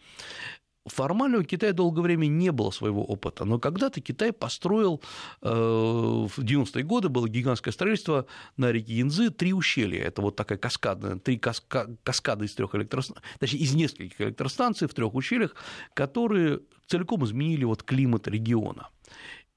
Формально 0.85 1.39
у 1.39 1.43
Китая 1.43 1.73
долгое 1.73 2.01
время 2.01 2.27
не 2.27 2.51
было 2.51 2.69
своего 2.69 3.03
опыта, 3.03 3.43
но 3.43 3.57
когда-то 3.57 4.01
Китай 4.01 4.31
построил 4.31 5.01
э, 5.41 5.49
в 5.49 6.37
90-е 6.37 6.83
годы 6.83 7.09
было 7.09 7.27
гигантское 7.27 7.71
строительство 7.71 8.27
на 8.55 8.71
реке 8.71 8.97
Янзы 8.97 9.31
три 9.31 9.51
ущелья. 9.51 10.03
Это 10.03 10.21
вот 10.21 10.35
такая 10.35 10.59
каскадная, 10.59 11.17
три 11.17 11.39
каска, 11.39 11.89
каскады 12.03 12.45
из 12.45 12.53
трех 12.53 12.75
электростанций, 12.75 13.23
точнее, 13.39 13.59
из 13.61 13.73
нескольких 13.73 14.21
электростанций 14.21 14.87
в 14.87 14.93
трех 14.93 15.15
ущельях, 15.15 15.55
которые 15.95 16.59
целиком 16.85 17.25
изменили 17.25 17.63
вот 17.63 17.81
климат 17.81 18.27
региона. 18.27 18.89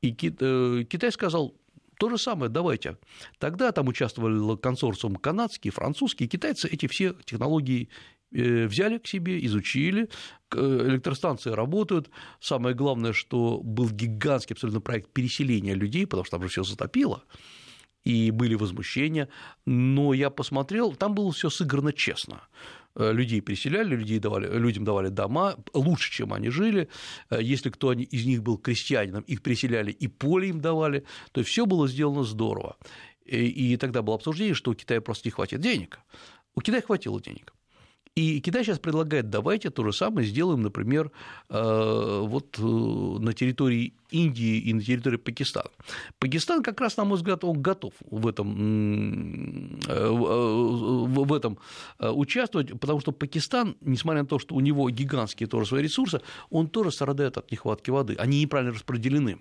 И 0.00 0.12
э, 0.12 0.84
Китай 0.88 1.12
сказал, 1.12 1.54
то 1.98 2.08
же 2.08 2.16
самое, 2.16 2.50
давайте. 2.50 2.96
Тогда 3.38 3.72
там 3.72 3.88
участвовали 3.88 4.56
консорциум 4.56 5.16
канадские, 5.16 5.72
французские, 5.72 6.28
китайцы 6.28 6.68
эти 6.68 6.86
все 6.86 7.14
технологии 7.24 7.90
взяли 8.30 8.98
к 8.98 9.06
себе, 9.06 9.44
изучили, 9.46 10.08
электростанции 10.52 11.50
работают. 11.50 12.10
Самое 12.40 12.74
главное, 12.74 13.12
что 13.12 13.60
был 13.62 13.90
гигантский 13.90 14.54
абсолютно 14.54 14.80
проект 14.80 15.10
переселения 15.12 15.74
людей, 15.74 16.06
потому 16.06 16.24
что 16.24 16.36
там 16.36 16.42
же 16.42 16.48
все 16.48 16.62
затопило, 16.62 17.24
и 18.04 18.30
были 18.30 18.54
возмущения. 18.54 19.28
Но 19.66 20.14
я 20.14 20.30
посмотрел, 20.30 20.94
там 20.94 21.14
было 21.14 21.32
все 21.32 21.50
сыграно 21.50 21.92
честно 21.92 22.42
э, 22.94 23.12
людей 23.12 23.40
переселяли, 23.40 23.96
людей 23.96 24.18
давали, 24.18 24.58
людям 24.58 24.84
давали 24.84 25.08
дома 25.08 25.56
лучше, 25.74 26.10
чем 26.10 26.32
они 26.32 26.50
жили. 26.50 26.88
Э, 27.30 27.38
если 27.42 27.70
кто 27.70 27.92
из 27.92 28.26
них 28.26 28.42
был 28.42 28.58
крестьянином, 28.58 29.22
их 29.22 29.42
переселяли 29.42 29.90
и 29.90 30.06
поле 30.08 30.48
им 30.48 30.60
давали. 30.60 31.04
То 31.32 31.42
все 31.42 31.66
было 31.66 31.88
сделано 31.88 32.24
здорово. 32.24 32.76
И 33.26 33.76
тогда 33.76 34.00
было 34.00 34.16
обсуждение, 34.16 34.54
что 34.54 34.70
у 34.70 34.74
Китая 34.74 35.02
просто 35.02 35.28
не 35.28 35.32
хватит 35.32 35.60
денег. 35.60 36.00
У 36.54 36.62
Китая 36.62 36.80
хватило 36.80 37.20
денег. 37.20 37.52
И 38.14 38.40
Китай 38.40 38.64
сейчас 38.64 38.78
предлагает, 38.78 39.30
давайте 39.30 39.70
то 39.70 39.84
же 39.84 39.92
самое 39.92 40.26
сделаем, 40.26 40.62
например, 40.62 41.12
э, 41.50 42.20
вот 42.26 42.58
э, 42.58 42.62
на 42.62 43.32
территории 43.32 43.94
Индии 44.10 44.58
и 44.58 44.72
на 44.72 44.80
территории 44.80 45.18
Пакистана. 45.18 45.70
Пакистан 46.18 46.62
как 46.62 46.80
раз, 46.80 46.96
на 46.96 47.04
мой 47.04 47.16
взгляд, 47.16 47.44
он 47.44 47.60
готов 47.60 47.92
в 48.10 48.26
этом, 48.26 49.78
э, 49.86 50.08
в 50.08 51.32
этом 51.32 51.58
участвовать, 52.00 52.72
потому 52.80 53.00
что 53.00 53.12
Пакистан, 53.12 53.76
несмотря 53.82 54.22
на 54.22 54.28
то, 54.28 54.38
что 54.38 54.54
у 54.54 54.60
него 54.60 54.88
гигантские 54.90 55.46
тоже 55.46 55.68
свои 55.68 55.82
ресурсы, 55.82 56.20
он 56.50 56.68
тоже 56.68 56.90
страдает 56.90 57.36
от 57.36 57.52
нехватки 57.52 57.90
воды, 57.90 58.16
они 58.18 58.40
неправильно 58.40 58.72
распределены. 58.72 59.38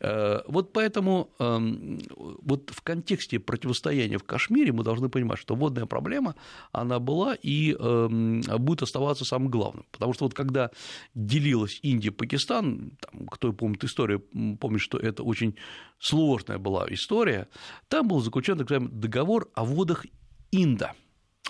Вот 0.00 0.72
поэтому 0.72 1.28
эм, 1.38 2.00
вот 2.16 2.70
в 2.70 2.80
контексте 2.80 3.38
противостояния 3.38 4.16
в 4.16 4.24
Кашмире 4.24 4.72
мы 4.72 4.82
должны 4.82 5.10
понимать, 5.10 5.38
что 5.38 5.54
водная 5.54 5.84
проблема, 5.84 6.34
она 6.72 6.98
была 6.98 7.34
и 7.34 7.76
будет 8.08 8.82
оставаться 8.82 9.24
самым 9.24 9.48
главным. 9.48 9.84
Потому 9.90 10.12
что 10.12 10.24
вот 10.24 10.34
когда 10.34 10.70
делилась 11.14 11.78
Индия 11.82 12.08
и 12.08 12.12
Пакистан, 12.12 12.92
там, 13.00 13.26
кто 13.26 13.52
помнит 13.52 13.82
историю, 13.84 14.20
помнит, 14.60 14.80
что 14.80 14.98
это 14.98 15.22
очень 15.22 15.56
сложная 15.98 16.58
была 16.58 16.86
история, 16.90 17.48
там 17.88 18.08
был 18.08 18.20
заключен 18.20 18.58
так 18.58 18.70
называемый 18.70 18.98
договор 18.98 19.50
о 19.54 19.64
водах 19.64 20.06
Инда, 20.54 20.94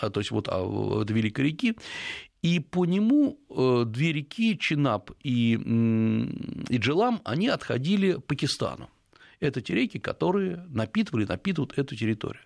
а, 0.00 0.10
то 0.10 0.20
есть 0.20 0.30
вот 0.30 0.48
от 0.48 1.10
Великой 1.10 1.46
реки, 1.46 1.76
и 2.42 2.58
по 2.58 2.84
нему 2.84 3.38
э, 3.50 3.84
две 3.86 4.12
реки 4.12 4.58
Чинап 4.58 5.12
и, 5.22 5.52
и 5.54 6.76
Джилам, 6.76 7.20
они 7.24 7.48
отходили 7.48 8.14
Пакистану. 8.14 8.90
Это 9.38 9.60
те 9.60 9.74
реки, 9.74 9.98
которые 9.98 10.64
напитывали, 10.68 11.24
напитывают 11.24 11.76
эту 11.76 11.96
территорию. 11.96 12.42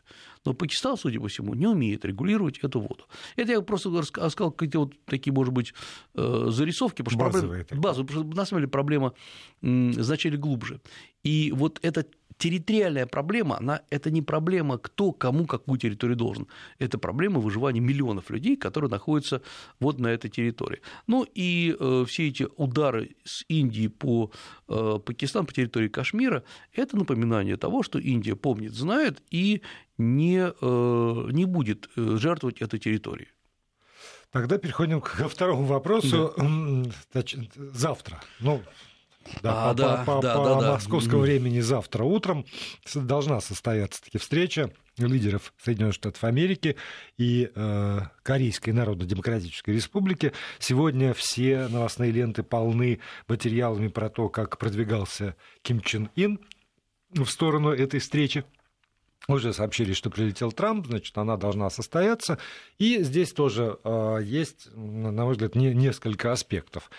Но 0.47 0.55
Пакистан, 0.55 0.97
судя 0.97 1.21
по 1.21 1.29
всему, 1.29 1.55
не 1.55 1.67
умеет 1.67 2.05
регулировать 2.05 2.59
эту 2.59 2.81
воду. 2.81 3.05
Это 3.37 3.53
я 3.53 3.61
просто 3.61 3.91
рассказал 3.91 4.53
какие-то 4.53 4.81
вот 4.81 4.95
такие, 5.05 5.33
может 5.33 5.53
быть, 5.53 5.75
э, 6.15 6.47
зарисовки, 6.49 7.03
потому 7.03 7.31
что 7.31 7.39
Базовые 7.39 7.65
проблема, 7.65 7.83
базовые, 7.83 8.07
потому 8.07 8.25
что 8.25 8.37
на 8.37 8.45
самом 8.47 8.61
деле 8.63 8.71
проблема 8.71 9.13
значили 9.63 10.37
глубже. 10.37 10.81
И 11.23 11.53
вот 11.55 11.79
этот 11.83 12.15
территориальная 12.39 13.07
проблема, 13.07 13.59
она, 13.59 13.83
это 13.91 14.11
не 14.11 14.23
проблема, 14.23 14.79
кто 14.79 15.13
кому 15.13 15.47
какую 15.47 15.79
территорию 15.79 16.17
должен. 16.17 16.47
Это 16.79 16.99
проблема 16.99 17.41
выживания 17.41 17.81
миллионов 17.81 18.31
людей, 18.31 18.57
которые 18.57 18.91
находятся 18.91 19.43
вот 19.81 19.99
на 19.99 20.09
этой 20.09 20.31
территории. 20.31 20.81
Ну 21.07 21.27
и 21.35 21.77
э, 21.79 22.05
все 22.07 22.29
эти 22.29 22.47
удары 22.57 23.17
с 23.25 23.45
Индии 23.49 23.89
по 23.89 24.31
э, 24.69 24.99
Пакистану, 25.05 25.47
по 25.47 25.53
территории 25.53 25.89
Кашмира, 25.89 26.45
это 26.73 26.97
напоминание 26.97 27.57
того, 27.57 27.83
что 27.83 27.99
Индия 27.99 28.37
помнит, 28.37 28.75
знает 28.75 29.23
и 29.31 29.63
не, 29.99 30.53
э, 30.61 31.29
не 31.33 31.45
будет 31.45 31.89
э, 31.97 32.17
жертвовать 32.19 32.61
этой 32.61 32.79
территорией. 32.79 33.29
Тогда 34.31 34.59
переходим 34.59 35.01
ко 35.01 35.29
второму 35.29 35.65
вопросу. 35.65 36.35
Да. 37.15 37.23
Завтра. 37.73 38.21
Ну, 38.41 38.63
да, 39.43 39.71
а, 39.71 39.75
по, 39.75 39.75
да, 39.75 40.05
по, 40.05 40.21
да, 40.21 40.35
по 40.37 40.61
да, 40.61 40.73
московскому 40.73 41.23
да. 41.23 41.27
времени 41.27 41.61
завтра 41.61 42.05
утром 42.05 42.45
должна 42.95 43.41
состояться 43.41 44.03
таки 44.03 44.19
встреча 44.19 44.71
лидеров 44.99 45.53
Соединенных 45.63 45.95
Штатов 45.95 46.25
Америки 46.25 46.77
и 47.19 47.51
э, 47.55 48.01
Корейской 48.23 48.71
Народно-Демократической 48.71 49.71
Республики. 49.71 50.33
Сегодня 50.59 51.13
все 51.15 51.69
новостные 51.69 52.13
ленты 52.13 52.43
полны 52.43 53.01
материалами 53.29 53.89
про 53.89 54.09
то, 54.09 54.29
как 54.29 54.59
продвигался 54.59 55.37
Ким 55.63 55.81
Чен 55.81 56.11
Ин 56.17 56.41
в 57.11 57.27
сторону 57.27 57.71
этой 57.71 58.01
встречи. 58.01 58.45
Уже 59.29 59.53
сообщили, 59.53 59.93
что 59.93 60.09
прилетел 60.09 60.53
Трамп, 60.53 60.87
значит, 60.87 61.17
она 61.19 61.37
должна 61.37 61.69
состояться. 61.69 62.39
И 62.79 63.03
здесь 63.03 63.33
тоже 63.33 63.77
э, 63.83 64.19
есть, 64.23 64.69
на 64.75 65.25
мой 65.25 65.33
взгляд, 65.33 65.57
не, 65.57 65.75
несколько 65.75 66.31
аспектов. 66.33 66.91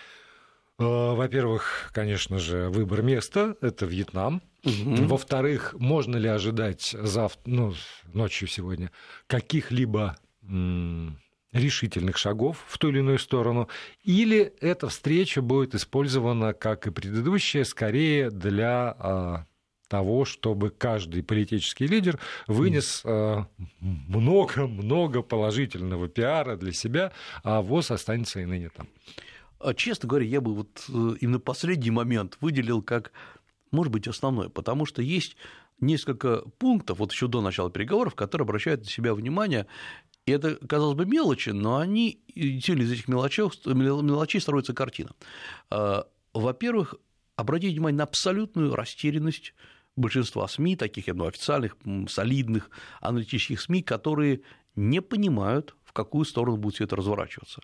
Э, 0.78 0.84
во-первых, 0.84 1.90
конечно 1.92 2.38
же, 2.38 2.68
выбор 2.68 3.02
места– 3.02 3.56
это 3.60 3.86
Вьетнам. 3.86 4.42
Угу. 4.64 5.06
Во-вторых, 5.06 5.74
можно 5.78 6.16
ли 6.16 6.28
ожидать 6.28 6.94
завтра, 6.98 7.40
ну, 7.46 7.74
ночью 8.12 8.48
сегодня 8.48 8.90
каких-либо 9.26 10.16
решительных 11.52 12.16
шагов 12.16 12.64
в 12.66 12.78
ту 12.78 12.88
или 12.88 12.98
иную 13.00 13.18
сторону, 13.18 13.68
или 14.02 14.52
эта 14.60 14.88
встреча 14.88 15.42
будет 15.42 15.74
использована, 15.74 16.54
как 16.54 16.86
и 16.86 16.90
предыдущая, 16.90 17.64
скорее 17.64 18.30
для 18.30 18.94
а, 18.98 19.46
того, 19.88 20.24
чтобы 20.24 20.70
каждый 20.70 21.22
политический 21.22 21.86
лидер 21.86 22.18
вынес 22.46 23.02
много-много 23.80 25.22
положительного 25.22 26.08
пиара 26.08 26.56
для 26.56 26.72
себя, 26.72 27.12
а 27.42 27.60
ВОЗ 27.62 27.92
останется 27.92 28.40
и 28.40 28.44
ныне 28.44 28.70
там. 28.70 28.88
А, 29.60 29.74
честно 29.74 30.08
говоря, 30.08 30.26
я 30.26 30.40
бы 30.40 30.54
вот 30.54 30.84
э, 30.88 31.16
именно 31.20 31.40
последний 31.40 31.90
момент 31.90 32.36
выделил 32.40 32.82
как, 32.82 33.12
может 33.70 33.92
быть, 33.92 34.06
основной, 34.06 34.50
потому 34.50 34.86
что 34.86 35.02
есть 35.02 35.36
несколько 35.80 36.42
пунктов, 36.58 36.98
вот 36.98 37.12
еще 37.12 37.28
до 37.28 37.40
начала 37.40 37.70
переговоров, 37.70 38.14
которые 38.14 38.44
обращают 38.44 38.82
на 38.82 38.86
себя 38.86 39.14
внимание, 39.14 39.66
и 40.26 40.32
это, 40.32 40.56
казалось 40.56 40.96
бы, 40.96 41.06
мелочи, 41.06 41.50
но 41.50 41.78
они, 41.78 42.20
действительно, 42.34 42.82
из 42.82 42.92
этих 42.92 43.08
мелочей, 43.08 43.44
мелочей 43.64 44.40
строится 44.40 44.74
картина. 44.74 45.10
А, 45.70 46.06
во-первых, 46.34 46.94
обратите 47.36 47.72
внимание 47.72 47.98
на 47.98 48.04
абсолютную 48.04 48.74
растерянность 48.74 49.54
большинства 49.96 50.46
СМИ, 50.46 50.76
таких 50.76 51.06
ну, 51.08 51.26
официальных, 51.26 51.76
солидных 52.08 52.70
аналитических 53.00 53.60
СМИ, 53.60 53.82
которые 53.82 54.42
не 54.76 55.00
понимают, 55.00 55.74
какую 55.98 56.24
сторону 56.24 56.56
будет 56.56 56.74
все 56.74 56.84
это 56.84 56.96
разворачиваться. 56.96 57.60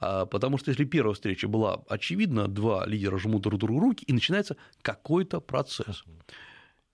А, 0.00 0.24
потому 0.24 0.58
что 0.58 0.70
если 0.70 0.84
первая 0.84 1.14
встреча 1.14 1.46
была 1.46 1.82
очевидна, 1.88 2.48
два 2.48 2.86
лидера 2.86 3.18
жмут 3.18 3.42
друг 3.42 3.60
другу 3.60 3.80
руки, 3.80 4.04
и 4.08 4.12
начинается 4.12 4.56
какой-то 4.82 5.40
процесс. 5.40 6.04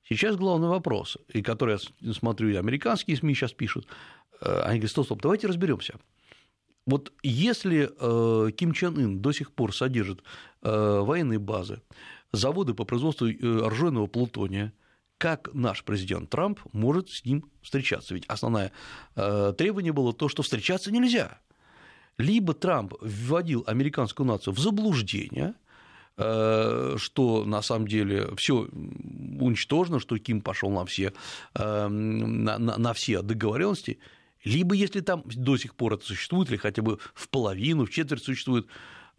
Сейчас 0.08 0.36
главный 0.36 0.68
вопрос, 0.68 1.18
и 1.28 1.40
который 1.42 1.78
я 2.00 2.12
смотрю, 2.12 2.48
и 2.48 2.56
американские 2.56 3.16
СМИ 3.16 3.34
сейчас 3.34 3.52
пишут, 3.52 3.86
они 4.40 4.78
говорят, 4.78 4.90
стоп, 4.90 5.06
стоп, 5.06 5.22
давайте 5.22 5.46
разберемся. 5.46 5.94
Вот 6.84 7.12
если 7.22 7.86
Ким 8.52 8.72
Чен 8.72 8.98
Ын 8.98 9.22
до 9.22 9.32
сих 9.32 9.52
пор 9.52 9.72
содержит 9.72 10.24
военные 10.62 11.38
базы, 11.38 11.80
заводы 12.32 12.74
по 12.74 12.84
производству 12.84 13.28
ржаного 13.28 14.08
плутония, 14.08 14.72
как 15.22 15.54
наш 15.54 15.84
президент 15.84 16.30
Трамп 16.30 16.58
может 16.72 17.08
с 17.08 17.24
ним 17.24 17.44
встречаться? 17.62 18.12
Ведь 18.12 18.26
основное 18.26 18.72
требование 19.14 19.92
было 19.92 20.12
то, 20.12 20.28
что 20.28 20.42
встречаться 20.42 20.90
нельзя– 20.90 21.38
либо 22.18 22.54
Трамп 22.54 22.94
вводил 23.00 23.64
американскую 23.66 24.26
нацию 24.26 24.54
в 24.54 24.58
заблуждение, 24.58 25.54
э, 26.16 26.96
что 26.98 27.44
на 27.44 27.62
самом 27.62 27.88
деле 27.88 28.30
все 28.36 28.68
уничтожено, 29.40 29.98
что 29.98 30.18
Ким 30.18 30.40
пошел 30.40 30.70
на 30.70 30.84
все, 30.84 31.12
э, 31.54 31.88
на, 31.88 32.58
на, 32.58 32.78
на 32.78 32.92
все 32.92 33.22
договоренности, 33.22 33.98
либо 34.44 34.74
если 34.74 35.00
там 35.00 35.22
до 35.24 35.56
сих 35.56 35.74
пор 35.74 35.94
это 35.94 36.04
существует, 36.04 36.50
или 36.50 36.56
хотя 36.56 36.82
бы 36.82 36.98
в 37.14 37.28
половину, 37.28 37.86
в 37.86 37.90
четверть 37.90 38.24
существует, 38.24 38.66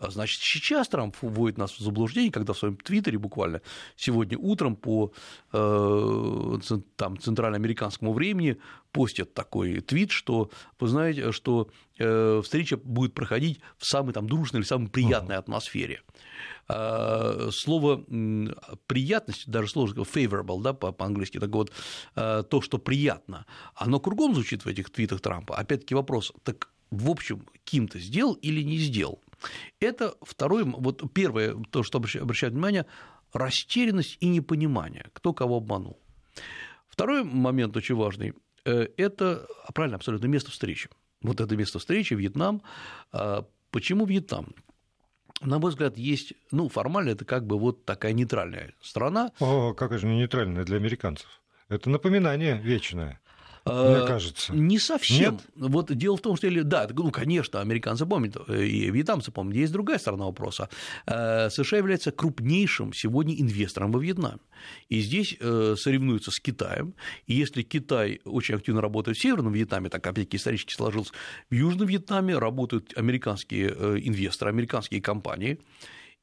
значит, 0.09 0.41
сейчас 0.41 0.87
Трамп 0.87 1.15
вводит 1.21 1.57
нас 1.57 1.71
в 1.71 1.79
заблуждение, 1.79 2.31
когда 2.31 2.53
в 2.53 2.57
своем 2.57 2.77
твиттере 2.77 3.17
буквально 3.17 3.61
сегодня 3.95 4.37
утром 4.37 4.75
по 4.75 5.13
э, 5.51 6.59
там, 6.95 7.19
центральноамериканскому 7.19 8.13
времени 8.13 8.57
постят 8.91 9.33
такой 9.33 9.81
твит, 9.81 10.11
что 10.11 10.49
вы 10.79 10.87
знаете, 10.87 11.31
что 11.31 11.69
э, 11.97 12.41
встреча 12.43 12.77
будет 12.77 13.13
проходить 13.13 13.59
в 13.77 13.85
самой 13.85 14.13
там 14.13 14.27
дружной 14.27 14.61
или 14.61 14.67
самой 14.67 14.89
приятной 14.89 15.35
атмосфере. 15.35 16.01
А, 16.67 17.49
слово 17.51 18.03
приятность, 18.87 19.49
даже 19.49 19.69
слово 19.69 19.93
favorable, 19.93 20.61
да, 20.61 20.73
по-английски, 20.73 21.39
так 21.39 21.49
вот, 21.49 21.71
э, 22.15 22.43
то, 22.49 22.61
что 22.61 22.77
приятно, 22.77 23.45
оно 23.75 23.99
кругом 23.99 24.33
звучит 24.33 24.63
в 24.63 24.67
этих 24.67 24.89
твитах 24.89 25.21
Трампа. 25.21 25.55
Опять-таки 25.55 25.95
вопрос, 25.95 26.31
так 26.43 26.69
в 26.91 27.09
общем, 27.09 27.47
Ким-то 27.63 27.99
сделал 27.99 28.33
или 28.33 28.61
не 28.61 28.77
сделал? 28.77 29.19
Это 29.79 30.15
второе, 30.21 30.65
вот 30.65 31.03
первое, 31.13 31.55
то, 31.71 31.83
что 31.83 31.97
обращает 31.97 32.53
внимание, 32.53 32.85
растерянность 33.33 34.17
и 34.19 34.27
непонимание, 34.27 35.09
кто 35.13 35.33
кого 35.33 35.57
обманул. 35.57 35.99
Второй 36.87 37.23
момент 37.23 37.75
очень 37.75 37.95
важный 37.95 38.33
э,– 38.65 38.87
это, 38.97 39.47
правильно, 39.73 39.97
абсолютно, 39.97 40.27
место 40.27 40.51
встречи. 40.51 40.89
Вот 41.21 41.41
это 41.41 41.55
место 41.55 41.79
встречи, 41.79 42.13
Вьетнам. 42.13 42.61
А 43.11 43.47
почему 43.71 44.05
Вьетнам? 44.05 44.53
на 45.45 45.59
мой 45.59 45.71
взгляд, 45.71 45.97
есть, 45.97 46.33
ну, 46.51 46.69
формально 46.69 47.09
это 47.09 47.25
как 47.25 47.45
бы 47.45 47.57
вот 47.57 47.85
такая 47.85 48.13
нейтральная 48.13 48.73
страна. 48.81 49.31
О, 49.39 49.73
как 49.73 49.97
же 49.97 50.07
не 50.07 50.17
нейтральная 50.17 50.63
для 50.63 50.77
американцев? 50.77 51.27
Это 51.69 51.89
напоминание 51.89 52.57
вечное. 52.57 53.19
Мне 53.65 53.75
э, 53.75 54.07
кажется. 54.07 54.53
Не 54.53 54.77
совсем. 54.77 55.35
Нет? 55.35 55.43
Вот 55.55 55.95
дело 55.95 56.17
в 56.17 56.21
том, 56.21 56.35
что, 56.35 56.63
да, 56.63 56.87
ну, 56.91 57.11
конечно, 57.11 57.61
американцы 57.61 58.05
помнят, 58.05 58.35
э, 58.47 58.65
и 58.65 58.91
вьетнамцы 58.91 59.31
помнят, 59.31 59.55
есть 59.55 59.71
другая 59.71 59.99
сторона 59.99 60.25
вопроса. 60.25 60.69
Э, 61.05 61.49
США 61.49 61.77
является 61.77 62.11
крупнейшим 62.11 62.91
сегодня 62.93 63.39
инвестором 63.39 63.91
во 63.91 63.99
Вьетнаме. 63.99 64.39
И 64.89 65.01
здесь 65.01 65.37
соревнуются 65.39 66.31
с 66.31 66.39
Китаем. 66.39 66.93
И 67.27 67.33
если 67.33 67.63
Китай 67.63 68.21
очень 68.23 68.55
активно 68.55 68.81
работает 68.81 69.17
в 69.17 69.21
Северном 69.21 69.53
Вьетнаме, 69.53 69.89
так 69.89 70.05
опять-таки 70.07 70.37
исторически 70.37 70.73
сложилось, 70.73 71.11
в 71.49 71.53
Южном 71.53 71.87
Вьетнаме 71.87 72.37
работают 72.37 72.93
американские 72.97 73.69
инвесторы, 74.07 74.51
американские 74.51 75.01
компании. 75.01 75.59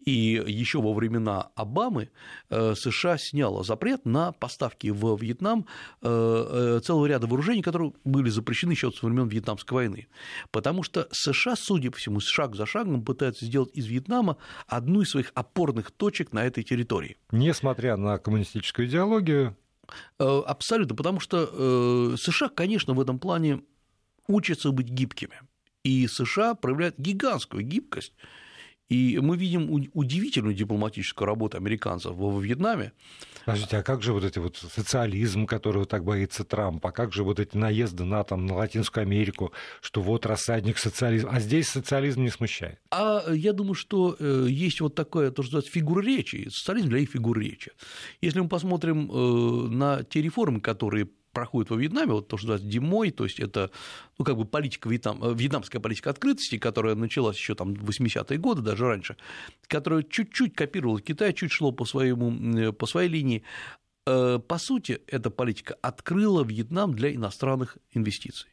И 0.04 0.42
еще 0.47 0.80
во 0.80 0.95
времена 0.95 1.50
Обамы 1.54 2.11
э, 2.49 2.75
США 2.75 3.19
сняла 3.19 3.62
запрет 3.62 4.07
на 4.07 4.33
поставки 4.33 4.88
в 4.88 5.16
Вьетнам 5.21 5.66
э, 6.00 6.07
э, 6.09 6.80
целого 6.80 7.07
ряда 7.07 7.26
вооружений, 7.26 7.62
которые 7.62 7.92
были 8.04 8.30
запрещены 8.30 8.73
еще 8.73 8.90
с 8.90 9.02
времен 9.02 9.28
Вьетнамской 9.28 9.75
войны. 9.75 10.09
Потому 10.50 10.83
что 10.83 11.07
США, 11.12 11.54
судя 11.54 11.90
по 11.90 11.99
всему, 11.99 12.21
шаг 12.21 12.57
за 12.57 12.64
шагом 12.64 13.04
пытаются 13.04 13.45
сделать 13.45 13.71
из 13.75 13.87
Вьетнама 13.87 14.38
одну 14.66 15.02
из 15.02 15.11
своих 15.11 15.33
опорных 15.35 15.90
точек 15.90 16.33
на 16.33 16.45
этой 16.45 16.64
территории. 16.64 17.19
Несмотря 17.30 17.97
на 17.97 18.19
коммунистическую 18.19 18.88
идеологию. 18.88 19.57
Абсолютно, 20.19 20.95
потому 20.95 21.19
что 21.19 22.16
США, 22.16 22.49
конечно, 22.49 22.95
в 22.95 23.00
этом 23.00 23.19
плане 23.19 23.62
учатся 24.28 24.71
быть 24.71 24.88
гибкими. 24.88 25.40
И 25.83 26.07
США 26.07 26.54
проявляют 26.54 26.99
гигантскую 26.99 27.64
гибкость 27.64 28.12
и 28.90 29.18
мы 29.20 29.37
видим 29.37 29.70
удивительную 29.94 30.54
дипломатическую 30.54 31.26
работу 31.26 31.56
американцев 31.56 32.12
во 32.14 32.38
Вьетнаме. 32.40 32.92
Подождите, 33.47 33.78
а 33.78 33.82
как 33.82 34.02
же 34.02 34.12
вот 34.12 34.25
эти 34.25 34.38
вот 34.38 34.56
социализм, 34.56 35.47
которого 35.47 35.86
так 35.86 36.04
боится 36.04 36.45
Трамп, 36.45 36.84
а 36.84 36.93
как 36.93 37.12
же 37.12 37.23
вот 37.23 37.41
эти 37.41 37.56
наезды 37.56 38.04
на, 38.04 38.23
там, 38.25 38.47
на 38.47 38.56
Латинскую 38.56 39.02
Америку, 39.02 39.52
что 39.80 40.02
вот 40.02 40.26
рассадник 40.26 40.76
социализма, 40.76 41.30
а 41.32 41.41
здесь 41.41 41.69
социализм 41.69 42.23
не 42.23 42.30
смущает? 42.30 42.80
А 42.91 43.25
я 43.32 43.52
думаю, 43.52 43.75
что 43.75 44.17
э, 44.19 44.47
есть 44.49 44.80
вот 44.80 44.97
такая, 44.97 45.30
то, 45.30 45.43
что 45.43 45.52
называется, 45.52 45.73
фигура 45.73 46.02
речи, 46.02 46.49
социализм 46.50 46.88
для 46.88 46.99
их 46.99 47.10
фигур 47.10 47.38
речи. 47.38 47.71
Если 48.21 48.41
мы 48.41 48.49
посмотрим 48.49 49.10
э, 49.10 49.69
на 49.69 50.02
те 50.02 50.21
реформы, 50.21 50.60
которые 50.60 51.08
проходит 51.32 51.71
во 51.71 51.76
Вьетнаме, 51.76 52.12
вот 52.12 52.28
то, 52.28 52.36
что 52.36 52.49
называется 52.49 52.71
Димой, 52.71 53.10
то 53.10 53.25
есть 53.25 53.40
это 53.40 53.71
ну, 54.19 54.25
как 54.25 54.36
бы 54.36 54.45
политика 54.45 54.88
Вьетнам, 54.88 55.23
э, 55.23 55.34
вьетнамская 55.34 55.80
политика 55.80 56.10
открытости, 56.10 56.58
которая 56.58 56.95
началась 56.95 57.36
еще 57.36 57.54
там 57.54 57.75
в 57.75 57.88
80-е 57.88 58.38
годы, 58.38 58.62
даже 58.62 58.86
раньше, 58.86 59.16
которая 59.66 60.02
чуть-чуть 60.02 60.54
копировала 60.54 61.00
Китай, 61.00 61.32
чуть 61.32 61.52
шло 61.52 61.73
по, 61.73 61.84
своему, 61.84 62.32
э, 62.58 62.73
по 62.73 62.86
своей 62.86 63.08
линии. 63.08 63.45
Э, 64.06 64.38
по 64.38 64.58
сути, 64.58 65.00
эта 65.06 65.30
политика 65.30 65.76
открыла 65.82 66.45
Вьетнам 66.45 66.95
для 66.95 67.14
иностранных 67.14 67.78
инвестиций. 67.93 68.50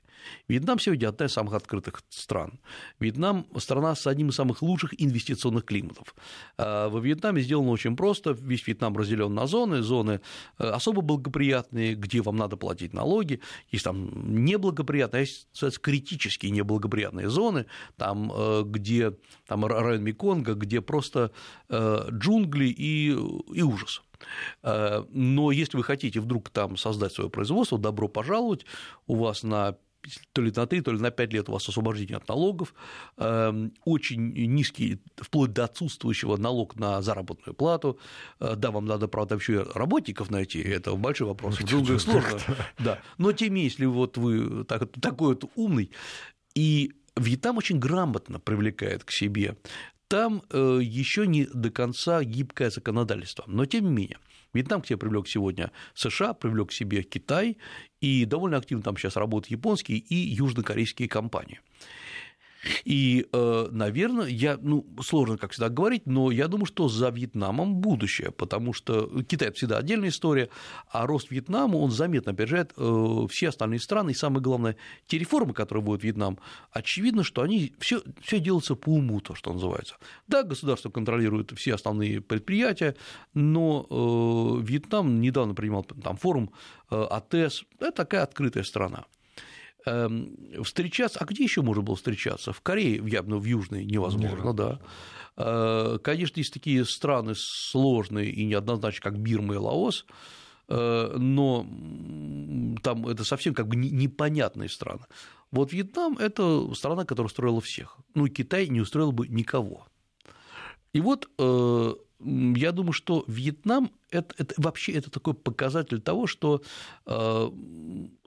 Вьетнам 0.48 0.80
сегодня 0.80 1.10
одна 1.10 1.26
из 1.26 1.34
самых 1.34 1.54
открытых 1.54 2.02
стран. 2.10 2.60
Вьетнам– 3.00 3.46
страна 3.58 3.96
с 3.96 4.08
одним 4.08 4.30
из 4.30 4.36
самых 4.36 4.62
лучших 4.62 5.00
инвестиционных 5.02 5.66
климатов. 5.66 6.16
А, 6.58 6.90
во 6.90 7.00
Вьетнаме 7.00 7.42
сделано 7.42 7.72
очень 7.72 7.96
просто. 7.96 8.32
Весь 8.32 8.66
Вьетнам 8.68 8.96
разделен 8.96 9.34
на 9.34 9.48
зоны. 9.48 9.82
Зоны 9.82 10.22
э, 10.58 10.64
особо 10.64 11.02
благоприятные, 11.02 11.96
где 11.96 12.22
вам 12.22 12.38
надо 12.38 12.58
платить 12.58 12.94
налоги. 12.94 13.42
Есть 13.72 13.84
там 13.84 14.46
неблагоприятные, 14.46 15.20
а 15.20 15.22
есть 15.22 15.48
кстати, 15.54 15.80
критические 15.80 16.52
неблагоприятные 16.52 17.30
зоны, 17.30 17.66
там, 17.98 18.32
э, 18.34 18.64
где 18.66 19.14
там 19.48 19.66
район 19.66 20.04
Меконга, 20.04 20.54
где 20.54 20.82
просто 20.82 21.32
э, 21.70 22.08
джунгли 22.12 22.68
и, 22.68 23.10
и 23.10 23.62
ужас. 23.62 24.02
Но 24.64 25.52
если 25.52 25.78
вы 25.78 25.84
хотите 25.84 26.20
вдруг 26.20 26.50
там 26.50 26.76
создать 26.76 27.14
свое 27.14 27.30
производство, 27.30 27.78
добро 27.78 28.08
пожаловать, 28.08 28.66
у 29.06 29.16
вас 29.16 29.44
на 29.44 29.78
то 30.34 30.42
ли 30.42 30.52
на 30.56 30.66
3, 30.66 30.82
то 30.82 30.92
ли 30.92 31.00
на 31.00 31.12
5 31.12 31.34
лет 31.34 31.50
у 31.50 31.52
вас 31.52 31.68
освобождение 31.70 32.18
от 32.18 32.28
налогов, 32.28 32.74
эм, 33.18 33.74
очень 33.86 34.34
низкий, 34.34 35.02
вплоть 35.18 35.54
до 35.54 35.66
отсутствующего 35.66 36.38
налог 36.38 36.76
на 36.76 37.02
заработную 37.02 37.56
плату. 37.56 38.00
Э, 38.40 38.56
да, 38.56 38.72
вам 38.72 38.86
надо, 38.86 39.08
правда, 39.08 39.36
еще 39.36 39.64
работников 39.74 40.30
найти, 40.30 40.62
это 40.62 40.96
большой 40.96 41.28
вопрос, 41.28 41.60
в 41.60 41.66
джунглях 41.66 42.02
сложно. 42.02 42.40
Да. 42.80 43.00
Но 43.18 43.32
тем 43.32 43.50
не 43.50 43.56
менее, 43.56 43.70
если 43.70 43.86
вот 43.86 44.18
вы 44.18 44.64
так, 44.66 44.90
такой 45.02 45.30
вот 45.30 45.46
умный, 45.56 45.92
и 46.56 46.94
Вьетнам 47.16 47.58
очень 47.58 47.80
грамотно 47.80 48.40
привлекает 48.40 49.04
к 49.04 49.12
себе 49.12 49.56
там 50.08 50.42
э, 50.52 50.80
еще 50.82 51.28
не 51.28 51.46
до 51.46 51.70
конца 51.70 52.24
гибкое 52.24 52.70
законодательство, 52.70 53.44
но 53.48 53.66
тем 53.66 53.86
не 53.86 53.92
менее. 53.92 54.18
Вьетнам 54.54 54.82
к 54.82 54.88
себе 54.88 54.98
привлек 54.98 55.28
сегодня 55.28 55.72
США, 55.94 56.34
привлек 56.34 56.70
к 56.70 56.74
себе 56.74 57.04
Китай, 57.04 57.58
и 58.02 58.26
довольно 58.26 58.58
активно 58.58 58.84
там 58.84 58.98
сейчас 58.98 59.16
работают 59.16 59.52
японские 59.52 59.98
и 59.98 60.16
южнокорейские 60.16 61.08
компании. 61.08 61.60
И, 62.86 63.28
э, 63.32 63.68
наверное, 63.72 64.28
я, 64.28 64.58
ну, 64.62 64.86
сложно, 65.02 65.38
как 65.38 65.52
всегда, 65.52 65.70
говорить, 65.70 66.06
но 66.06 66.32
я 66.32 66.48
думаю, 66.48 66.66
что 66.66 66.88
за 66.88 67.10
Вьетнамом 67.10 67.76
будущее, 67.76 68.32
потому 68.32 68.74
что 68.74 69.22
Китай– 69.24 69.48
это 69.50 69.58
всегда 69.58 69.78
отдельная 69.78 70.10
история, 70.10 70.50
а 70.90 71.06
рост 71.06 71.32
Вьетнама, 71.32 71.78
он 71.78 71.92
заметно 71.92 72.32
опережает 72.32 72.74
э, 72.78 73.28
все 73.30 73.50
остальные 73.50 73.80
страны, 73.80 74.12
и 74.12 74.14
самое 74.14 74.42
главное, 74.42 74.76
те 75.08 75.18
реформы, 75.18 75.54
которые 75.54 75.84
будет 75.84 76.04
Вьетнам, 76.04 76.40
очевидно, 76.72 77.24
что 77.24 77.42
они 77.42 77.74
все, 77.80 78.02
все 78.22 78.40
делаются 78.40 78.76
по 78.76 78.90
уму, 78.90 79.22
то, 79.22 79.36
что 79.36 79.54
называется. 79.54 79.96
Да, 80.28 80.44
государство 80.44 80.90
контролирует 80.90 81.52
все 81.58 81.76
основные 81.76 82.22
предприятия, 82.22 82.96
но 83.34 83.86
э, 83.90 84.64
Вьетнам 84.64 85.22
недавно 85.22 85.54
принимал 85.54 85.84
там 85.84 86.18
форум 86.18 86.52
АТЭС, 86.90 87.66
это 87.80 87.92
такая 87.92 88.24
открытая 88.24 88.64
страна. 88.64 89.06
Эм, 89.88 90.64
встречаться, 90.64 91.20
а 91.22 91.26
где 91.26 91.44
еще 91.44 91.62
можно 91.62 91.82
было 91.82 91.96
встречаться? 91.96 92.52
В 92.52 92.60
Корее, 92.60 93.02
явно 93.08 93.38
в 93.38 93.46
Южной 93.46 93.86
невозможно, 93.86 94.54
да. 94.54 94.80
Э, 95.38 95.98
конечно, 96.04 96.40
есть 96.40 96.54
такие 96.54 96.84
страны 96.84 97.34
сложные 97.36 98.30
и 98.30 98.44
неоднозначные, 98.44 99.02
как 99.02 99.18
Бирма 99.18 99.54
и 99.54 99.58
Лаос, 99.58 100.06
э, 100.68 101.16
но 101.18 101.66
там 102.84 103.08
это 103.08 103.24
совсем 103.24 103.54
как 103.54 103.70
бы 103.70 103.78
непонятные 103.78 104.68
страны. 104.68 105.06
Вот 105.52 105.72
Вьетнам– 105.72 106.18
это 106.20 106.74
страна, 106.74 107.06
которая 107.06 107.28
устроила 107.28 107.62
всех. 107.62 107.98
Ну, 108.14 108.28
Китай 108.28 108.68
не 108.68 108.82
устроил 108.82 109.14
бы 109.14 109.30
никого. 109.30 109.88
И 110.92 111.00
вот 111.00 111.30
э, 111.38 111.94
я 112.20 112.72
думаю, 112.72 112.94
что 112.94 113.24
Вьетнам 113.28 113.92
это, 114.10 114.34
это 114.38 114.54
вообще 114.58 114.94
это 114.94 115.12
такой 115.12 115.34
показатель 115.34 116.02
того, 116.02 116.28
что 116.28 116.62
э, 117.06 117.52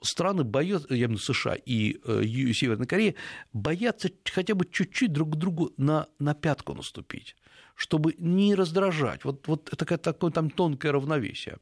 страны 0.01 0.43
боятся, 0.43 0.87
я 0.91 1.05
имею 1.05 1.09
в 1.09 1.11
виду 1.23 1.33
США 1.33 1.55
и 1.55 1.99
э, 2.05 2.23
Северная 2.53 2.87
Корея, 2.87 3.15
боятся 3.53 4.09
хотя 4.31 4.55
бы 4.55 4.65
чуть-чуть 4.65 5.11
друг 5.11 5.33
к 5.33 5.35
другу 5.35 5.73
на, 5.77 6.07
на 6.19 6.33
пятку 6.33 6.73
наступить, 6.73 7.35
чтобы 7.75 8.15
не 8.17 8.55
раздражать. 8.55 9.25
Вот, 9.25 9.47
вот 9.47 9.69
это 9.73 9.97
такое 9.97 10.31
там 10.31 10.49
тонкое 10.49 10.91
равновесие. 10.91 11.57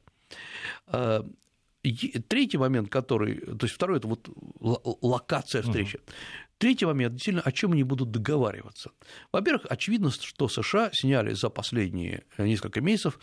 Э, 0.86 1.22
третий 2.28 2.58
момент, 2.58 2.90
который, 2.90 3.40
то 3.40 3.64
есть 3.64 3.74
второй, 3.74 3.98
это 3.98 4.08
вот 4.08 4.28
локация 5.02 5.62
встречи. 5.62 5.96
Uh-huh. 5.96 6.12
Третий 6.60 6.84
момент, 6.84 7.14
действительно, 7.14 7.42
о 7.42 7.52
чем 7.52 7.72
они 7.72 7.84
будут 7.84 8.10
договариваться. 8.10 8.90
Во-первых, 9.32 9.64
очевидно, 9.70 10.10
что 10.10 10.46
США 10.46 10.90
сняли 10.92 11.32
за 11.32 11.48
последние 11.48 12.24
несколько 12.36 12.82
месяцев 12.82 13.18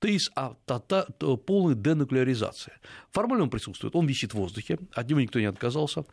тезис 0.00 0.28
о 0.34 0.54
полной 0.56 1.76
денуклеаризации. 1.76 2.72
Формально 3.12 3.44
он 3.44 3.50
присутствует, 3.50 3.94
он 3.94 4.08
висит 4.08 4.32
в 4.32 4.38
воздухе, 4.38 4.80
от 4.92 5.08
него 5.08 5.20
никто 5.20 5.38
не 5.38 5.46
отказался, 5.46 6.04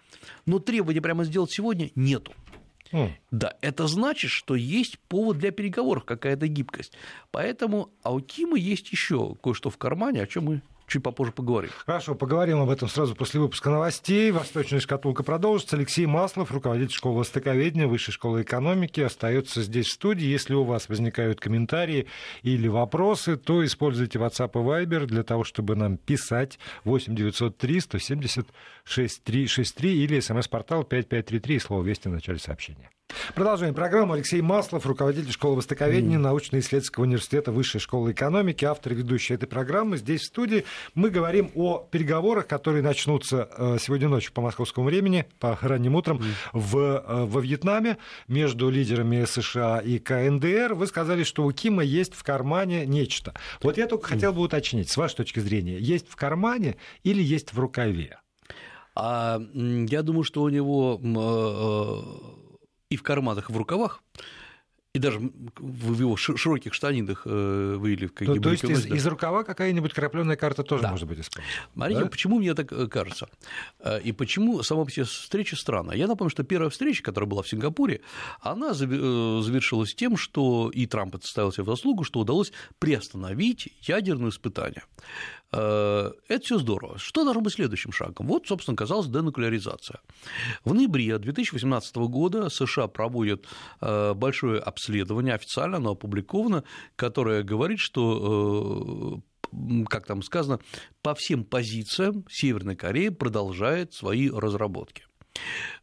но 0.45 0.59
требования 0.59 1.01
прямо 1.01 1.23
сделать 1.23 1.49
сегодня 1.49 1.89
нету. 1.95 2.31
Mm. 2.91 3.09
Да, 3.31 3.57
это 3.61 3.87
значит, 3.87 4.29
что 4.29 4.53
есть 4.53 4.99
повод 4.99 5.39
для 5.39 5.49
переговоров, 5.49 6.05
какая-то 6.05 6.47
гибкость. 6.47 6.93
Поэтому 7.31 7.89
а 8.03 8.13
у 8.13 8.19
Кима 8.19 8.55
есть 8.55 8.91
еще 8.91 9.33
кое-что 9.41 9.71
в 9.71 9.77
кармане, 9.77 10.21
о 10.21 10.27
чем 10.27 10.43
мы 10.43 10.61
чуть 10.87 11.03
попозже 11.03 11.31
поговорим. 11.31 11.69
Хорошо, 11.85 12.15
поговорим 12.15 12.59
об 12.59 12.69
этом 12.69 12.87
сразу 12.87 13.15
после 13.15 13.39
выпуска 13.39 13.69
новостей. 13.69 14.31
Восточная 14.31 14.79
шкатулка 14.79 15.23
продолжится. 15.23 15.75
Алексей 15.75 16.05
Маслов, 16.05 16.51
руководитель 16.51 16.95
школы 16.95 17.19
востоковедения 17.19 17.87
Высшей 17.87 18.13
школы 18.13 18.41
экономики, 18.41 19.01
остается 19.01 19.61
здесь 19.61 19.87
в 19.87 19.93
студии. 19.93 20.25
Если 20.25 20.53
у 20.53 20.63
вас 20.63 20.89
возникают 20.89 21.39
комментарии 21.39 22.07
или 22.41 22.67
вопросы, 22.67 23.35
то 23.35 23.63
используйте 23.65 24.17
WhatsApp 24.17 24.51
и 24.53 24.85
Viber 24.85 25.05
для 25.05 25.23
того, 25.23 25.43
чтобы 25.43 25.75
нам 25.75 25.97
писать 25.97 26.57
8 26.85 27.15
903 27.15 27.79
170 27.81 28.47
6363 28.85 30.03
или 30.03 30.19
смс-портал 30.19 30.83
5533 30.83 31.55
и 31.55 31.59
слово 31.59 31.83
«Вести» 31.83 32.07
в 32.07 32.11
начале 32.11 32.39
сообщения. 32.39 32.89
Продолжаем 33.35 33.73
программу. 33.73 34.13
Алексей 34.13 34.41
Маслов, 34.41 34.85
руководитель 34.85 35.31
школы 35.31 35.57
востоковедения, 35.57 36.17
mm. 36.17 36.21
научно-исследовательского 36.21 37.03
университета 37.03 37.51
Высшей 37.51 37.79
школы 37.79 38.11
экономики, 38.11 38.65
автор 38.65 38.93
и 38.93 38.95
ведущий 38.95 39.33
этой 39.33 39.47
программы. 39.47 39.97
Здесь 39.97 40.21
в 40.21 40.25
студии 40.25 40.65
мы 40.93 41.09
говорим 41.09 41.51
о 41.55 41.79
переговорах, 41.89 42.47
которые 42.47 42.83
начнутся 42.83 43.49
э, 43.57 43.77
сегодня 43.79 44.09
ночью 44.09 44.33
по 44.33 44.41
московскому 44.41 44.87
времени, 44.87 45.25
по 45.39 45.57
ранним 45.61 45.95
утрам, 45.95 46.17
mm. 46.17 46.23
в, 46.53 46.77
э, 46.77 47.25
во 47.25 47.41
Вьетнаме 47.41 47.97
между 48.27 48.69
лидерами 48.69 49.25
США 49.25 49.79
и 49.79 49.99
КНДР. 49.99 50.73
Вы 50.73 50.87
сказали, 50.87 51.23
что 51.23 51.45
у 51.45 51.51
Кима 51.51 51.83
есть 51.83 52.13
в 52.13 52.23
кармане 52.23 52.85
нечто. 52.85 53.33
Вот 53.61 53.77
я 53.77 53.87
только 53.87 54.07
mm. 54.07 54.13
хотел 54.13 54.33
бы 54.33 54.41
уточнить, 54.41 54.89
с 54.89 54.97
вашей 54.97 55.15
точки 55.15 55.39
зрения, 55.39 55.77
есть 55.77 56.09
в 56.09 56.15
кармане 56.15 56.75
или 57.03 57.21
есть 57.21 57.53
в 57.53 57.59
рукаве? 57.59 58.19
А, 58.99 59.39
я 59.53 60.01
думаю, 60.01 60.23
что 60.23 60.41
у 60.41 60.49
него 60.49 60.99
э, 61.03 62.36
и 62.89 62.95
в 62.95 63.03
карманах, 63.03 63.49
и 63.49 63.53
в 63.53 63.57
рукавах, 63.57 64.01
и 64.97 64.99
даже 64.99 65.19
в 65.19 65.99
его 65.99 66.15
широких 66.15 66.73
штанинах 66.73 67.21
э, 67.25 67.75
выявили 67.77 68.07
какие 68.07 68.35
То, 68.35 68.41
то 68.41 68.51
есть 68.51 68.63
из, 68.63 68.85
из 68.87 69.05
рукава 69.05 69.43
какая-нибудь 69.43 69.93
крапленая 69.93 70.35
карта 70.35 70.63
тоже 70.63 70.83
да. 70.83 70.89
может 70.91 71.07
быть 71.07 71.19
использована? 71.19 71.69
Смотрите, 71.73 72.01
да? 72.01 72.07
почему 72.07 72.39
мне 72.39 72.53
так 72.55 72.71
э, 72.71 72.87
кажется, 72.87 73.29
э, 73.79 74.01
и 74.01 74.11
почему 74.11 74.63
сама 74.63 74.85
по 74.85 74.91
себе 74.91 75.05
встреча 75.05 75.55
странная. 75.55 75.95
Я 75.95 76.07
напомню, 76.07 76.31
что 76.31 76.43
первая 76.43 76.71
встреча, 76.71 77.03
которая 77.03 77.29
была 77.29 77.43
в 77.43 77.49
Сингапуре, 77.49 78.01
она 78.41 78.73
завершилась 78.73 79.93
тем, 79.93 80.17
что 80.17 80.71
и 80.73 80.87
Трамп 80.87 81.15
это 81.15 81.27
ставил 81.27 81.51
себе 81.51 81.63
в 81.63 81.67
заслугу, 81.67 82.03
что 82.03 82.19
удалось 82.19 82.51
приостановить 82.79 83.69
ядерные 83.81 84.29
испытания. 84.29 84.83
Э, 85.57 86.11
это 86.27 86.45
все 86.45 86.59
здорово. 86.59 86.99
Что 86.99 87.23
должно 87.23 87.41
быть 87.41 87.53
следующим 87.53 87.91
шагом? 87.91 88.27
Вот, 88.27 88.47
собственно, 88.47 88.77
казалось, 88.77 89.07
денуклеаризация. 89.07 89.99
В 90.63 90.73
ноябре 90.73 91.17
2018 91.17 91.95
года 91.95 92.49
США 92.49 92.87
проводят 92.87 93.45
э, 93.81 94.13
большое 94.13 94.59
обследование, 94.59 95.33
официально 95.33 95.77
оно 95.77 95.91
опубликовано, 95.91 96.63
которое 96.95 97.41
говорит, 97.41 97.79
что 97.79 99.21
э, 99.51 99.85
как 99.89 100.05
там 100.05 100.21
сказано, 100.21 100.59
по 101.01 101.15
всем 101.15 101.43
позициям 101.43 102.25
Северная 102.29 102.75
Корея 102.75 103.11
продолжает 103.11 103.93
свои 103.93 104.29
разработки. 104.29 105.05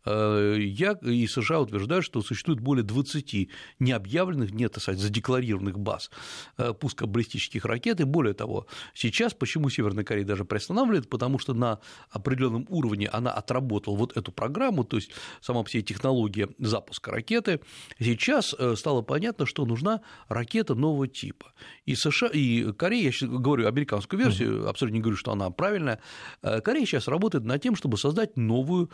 Э, 0.05 0.57
я 0.59 0.93
и 1.03 1.27
США 1.27 1.61
утверждают, 1.61 2.05
что 2.05 2.23
существует 2.23 2.61
более 2.61 2.85
20 2.85 3.49
необъявленных, 3.79 4.53
нет, 4.53 4.73
так 4.73 4.83
сказать, 4.83 5.01
задекларированных 5.01 5.79
баз 5.79 6.11
э, 6.59 6.73
пуска 6.73 7.07
баллистических 7.07 7.65
ракет. 7.65 8.01
И 8.01 8.05
более 8.05 8.35
того, 8.35 8.67
сейчас 8.95 9.35
почему 9.35 9.71
Северная 9.71 10.05
Корея 10.05 10.27
даже 10.27 10.45
приостанавливает, 10.45 11.09
потому 11.09 11.39
что 11.39 11.55
на 11.55 11.81
определенном 12.11 12.67
уровне 12.69 13.09
она 13.09 13.31
отработала 13.33 13.97
вот 13.97 14.17
эту 14.17 14.33
программу, 14.33 14.85
то 14.85 14.97
есть 14.97 15.11
сама 15.41 15.63
по 15.63 15.71
себе 15.71 15.83
технология 15.83 16.49
запуска 16.59 17.11
ракеты. 17.11 17.61
Сейчас 17.99 18.55
э, 18.59 18.75
стало 18.77 19.03
понятно, 19.03 19.47
что 19.47 19.65
нужна 19.65 20.03
ракета 20.29 20.75
нового 20.75 21.09
типа. 21.09 21.53
И 21.87 21.95
США, 21.95 22.29
и 22.29 22.73
Корея, 22.73 23.05
я 23.05 23.13
сейчас 23.13 23.29
говорю 23.29 23.67
американскую 23.67 24.21
версию, 24.21 24.69
абсолютно 24.69 24.97
не 24.97 25.01
говорю, 25.01 25.17
что 25.17 25.33
она 25.33 25.51
правильная, 25.51 26.01
Корея 26.41 26.87
сейчас 26.87 27.09
работает 27.09 27.45
над 27.45 27.63
тем, 27.63 27.77
чтобы 27.77 27.97
создать 27.97 28.37
новую 28.37 28.91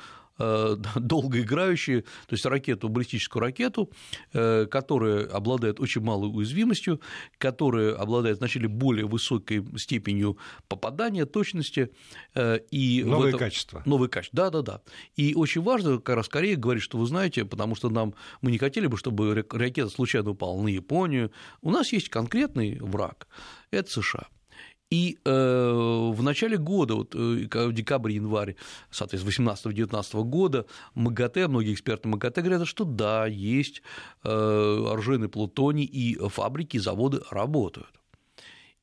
долгоиграющие, 1.07 2.03
то 2.03 2.33
есть 2.33 2.45
ракету, 2.47 2.89
баллистическую 2.89 3.41
ракету, 3.41 3.91
э, 4.33 4.67
которая 4.67 5.27
обладает 5.27 5.81
очень 5.81 6.03
малой 6.03 6.29
уязвимостью, 6.29 7.01
которая 7.39 7.95
обладает 7.95 8.39
вначале 8.39 8.69
более 8.69 9.07
высокой 9.07 9.65
степенью 9.79 10.39
попадания, 10.69 11.27
точности. 11.27 11.91
Э, 12.35 12.59
и 12.71 13.03
новые 13.05 13.31
этом... 13.31 13.41
качества. 13.41 13.83
Новые 13.87 14.09
качества, 14.09 14.51
да-да-да. 14.51 14.83
И 15.17 15.35
очень 15.35 15.63
важно, 15.63 15.99
как 15.99 16.17
раз 16.17 16.29
Корея 16.29 16.57
говорит, 16.57 16.83
что 16.83 16.99
вы 16.99 17.07
знаете, 17.07 17.45
потому 17.45 17.75
что 17.75 17.91
нам, 17.91 18.15
мы 18.41 18.51
не 18.51 18.59
хотели 18.59 18.87
бы, 18.87 18.97
чтобы 18.97 19.45
ракета 19.51 19.89
случайно 19.91 20.31
упала 20.31 20.61
на 20.61 20.69
Японию. 20.69 21.33
У 21.63 21.71
нас 21.71 21.93
есть 21.93 22.09
конкретный 22.09 22.79
враг– 22.81 23.29
это 23.71 23.91
США. 23.91 24.27
И 24.91 25.19
э, 25.25 26.11
в 26.13 26.21
начале 26.23 26.57
года, 26.57 26.97
вот, 26.97 27.15
э, 27.15 27.47
декабрь-январь, 27.73 28.57
соответственно, 28.91 29.51
18-19 29.53 30.25
года, 30.25 30.67
МАГАТЭ, 30.95 31.47
многие 31.47 31.75
эксперты 31.75 32.09
МАГАТЭ 32.09 32.43
говорят, 32.43 32.67
что 32.67 32.85
да, 32.85 33.27
есть 33.27 33.83
э, 34.25 34.29
оружейный 34.29 35.29
плутоний, 35.29 35.85
и 35.85 36.19
фабрики, 36.29 36.77
и 36.77 36.81
заводы 36.81 37.21
работают. 37.31 38.01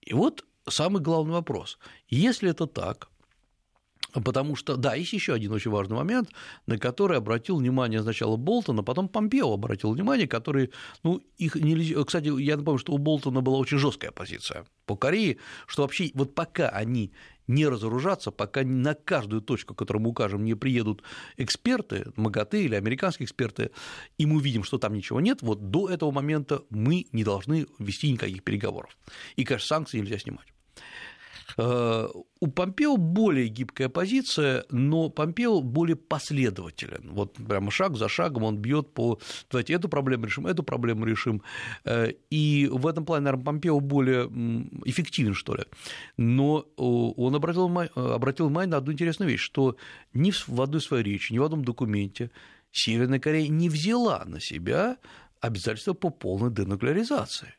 И 0.01 0.13
вот 0.13 0.45
самый 0.69 1.01
главный 1.01 1.33
вопрос. 1.33 1.77
Если 2.07 2.49
это 2.49 2.67
так, 2.67 3.09
Потому 4.13 4.55
что, 4.55 4.77
да, 4.77 4.95
есть 4.95 5.13
еще 5.13 5.33
один 5.33 5.51
очень 5.51 5.71
важный 5.71 5.95
момент, 5.95 6.29
на 6.65 6.77
который 6.77 7.17
обратил 7.17 7.57
внимание 7.57 8.01
сначала 8.01 8.37
Болтон, 8.37 8.79
а 8.79 8.83
потом 8.83 9.09
Помпео 9.09 9.53
обратил 9.53 9.91
внимание, 9.91 10.27
который, 10.27 10.71
ну, 11.03 11.21
их 11.37 11.55
нельзя... 11.55 12.03
Кстати, 12.03 12.27
я 12.41 12.57
напомню, 12.57 12.79
что 12.79 12.93
у 12.93 12.97
Болтона 12.97 13.41
была 13.41 13.57
очень 13.57 13.77
жесткая 13.77 14.11
позиция 14.11 14.65
по 14.85 14.95
Корее, 14.95 15.37
что 15.67 15.81
вообще 15.81 16.09
вот 16.13 16.33
пока 16.33 16.69
они 16.69 17.11
не 17.47 17.67
разоружатся, 17.67 18.31
пока 18.31 18.63
на 18.63 18.93
каждую 18.93 19.41
точку, 19.41 19.73
которую 19.73 20.03
мы 20.03 20.09
укажем, 20.09 20.43
не 20.43 20.53
приедут 20.53 21.03
эксперты, 21.37 22.11
МАГАТЭ 22.15 22.61
или 22.61 22.75
американские 22.75 23.25
эксперты, 23.25 23.71
и 24.17 24.25
мы 24.25 24.37
увидим, 24.37 24.63
что 24.63 24.77
там 24.77 24.93
ничего 24.93 25.21
нет, 25.21 25.41
вот 25.41 25.69
до 25.71 25.89
этого 25.89 26.11
момента 26.11 26.63
мы 26.69 27.07
не 27.11 27.23
должны 27.23 27.67
вести 27.79 28.11
никаких 28.11 28.43
переговоров. 28.43 28.97
И, 29.35 29.43
конечно, 29.43 29.67
санкции 29.67 29.99
нельзя 29.99 30.19
снимать. 30.19 30.47
Э, 31.57 32.07
у 32.39 32.47
Помпео 32.47 32.97
более 32.97 33.47
гибкая 33.47 33.89
позиция, 33.89 34.65
но 34.69 35.09
Помпео 35.09 35.61
более 35.61 35.95
последователен. 35.95 37.09
Вот 37.11 37.33
прямо 37.33 37.71
шаг 37.71 37.97
за 37.97 38.07
шагом 38.07 38.43
он 38.43 38.57
бьет 38.57 38.93
по 38.93 39.19
давайте 39.49 39.73
эту 39.73 39.89
проблему 39.89 40.25
решим, 40.25 40.45
эту 40.45 40.63
проблему 40.63 41.05
решим. 41.05 41.41
Э, 41.83 42.11
и 42.29 42.69
в 42.71 42.85
этом 42.85 43.05
плане, 43.05 43.25
наверное, 43.25 43.45
Помпео 43.45 43.79
более 43.79 44.25
эффективен, 44.85 45.33
что 45.33 45.55
ли. 45.55 45.63
Но 46.17 46.67
он 46.77 47.35
обратил, 47.35 47.67
обратил 47.95 48.47
внимание 48.47 48.71
на 48.71 48.77
одну 48.77 48.93
интересную 48.93 49.29
вещь, 49.29 49.41
что 49.41 49.77
ни 50.13 50.31
в 50.31 50.61
одной 50.61 50.81
своей 50.81 51.03
речи, 51.03 51.33
ни 51.33 51.39
в 51.39 51.43
одном 51.43 51.63
документе 51.63 52.31
Северная 52.71 53.19
Корея 53.19 53.47
не 53.47 53.69
взяла 53.69 54.23
на 54.25 54.39
себя 54.39 54.97
обязательства 55.41 55.93
по 55.93 56.09
полной 56.09 56.51
денуклеаризации. 56.51 57.53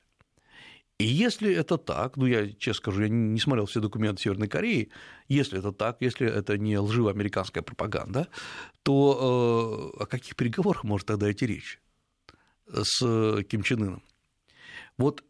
И 0.98 1.04
если 1.04 1.54
это 1.54 1.78
так, 1.78 2.16
ну 2.16 2.26
я 2.26 2.50
честно 2.52 2.74
скажу, 2.74 3.02
я 3.02 3.08
не 3.08 3.38
смотрел 3.38 3.66
все 3.66 3.80
документы 3.80 4.22
Северной 4.22 4.48
Кореи, 4.48 4.90
если 5.28 5.60
это 5.60 5.70
так, 5.70 5.98
если 6.00 6.26
это 6.26 6.58
не 6.58 6.76
лживая 6.76 7.14
американская 7.14 7.62
пропаганда, 7.62 8.26
то 8.82 9.92
э, 9.96 10.02
о 10.02 10.06
каких 10.06 10.34
переговорах 10.34 10.82
может 10.82 11.06
тогда 11.06 11.30
идти 11.30 11.46
речь 11.46 11.80
с 12.66 13.44
Ким 13.48 13.62
Чен 13.62 13.82
Ыном? 13.82 14.02
Вот 14.96 15.22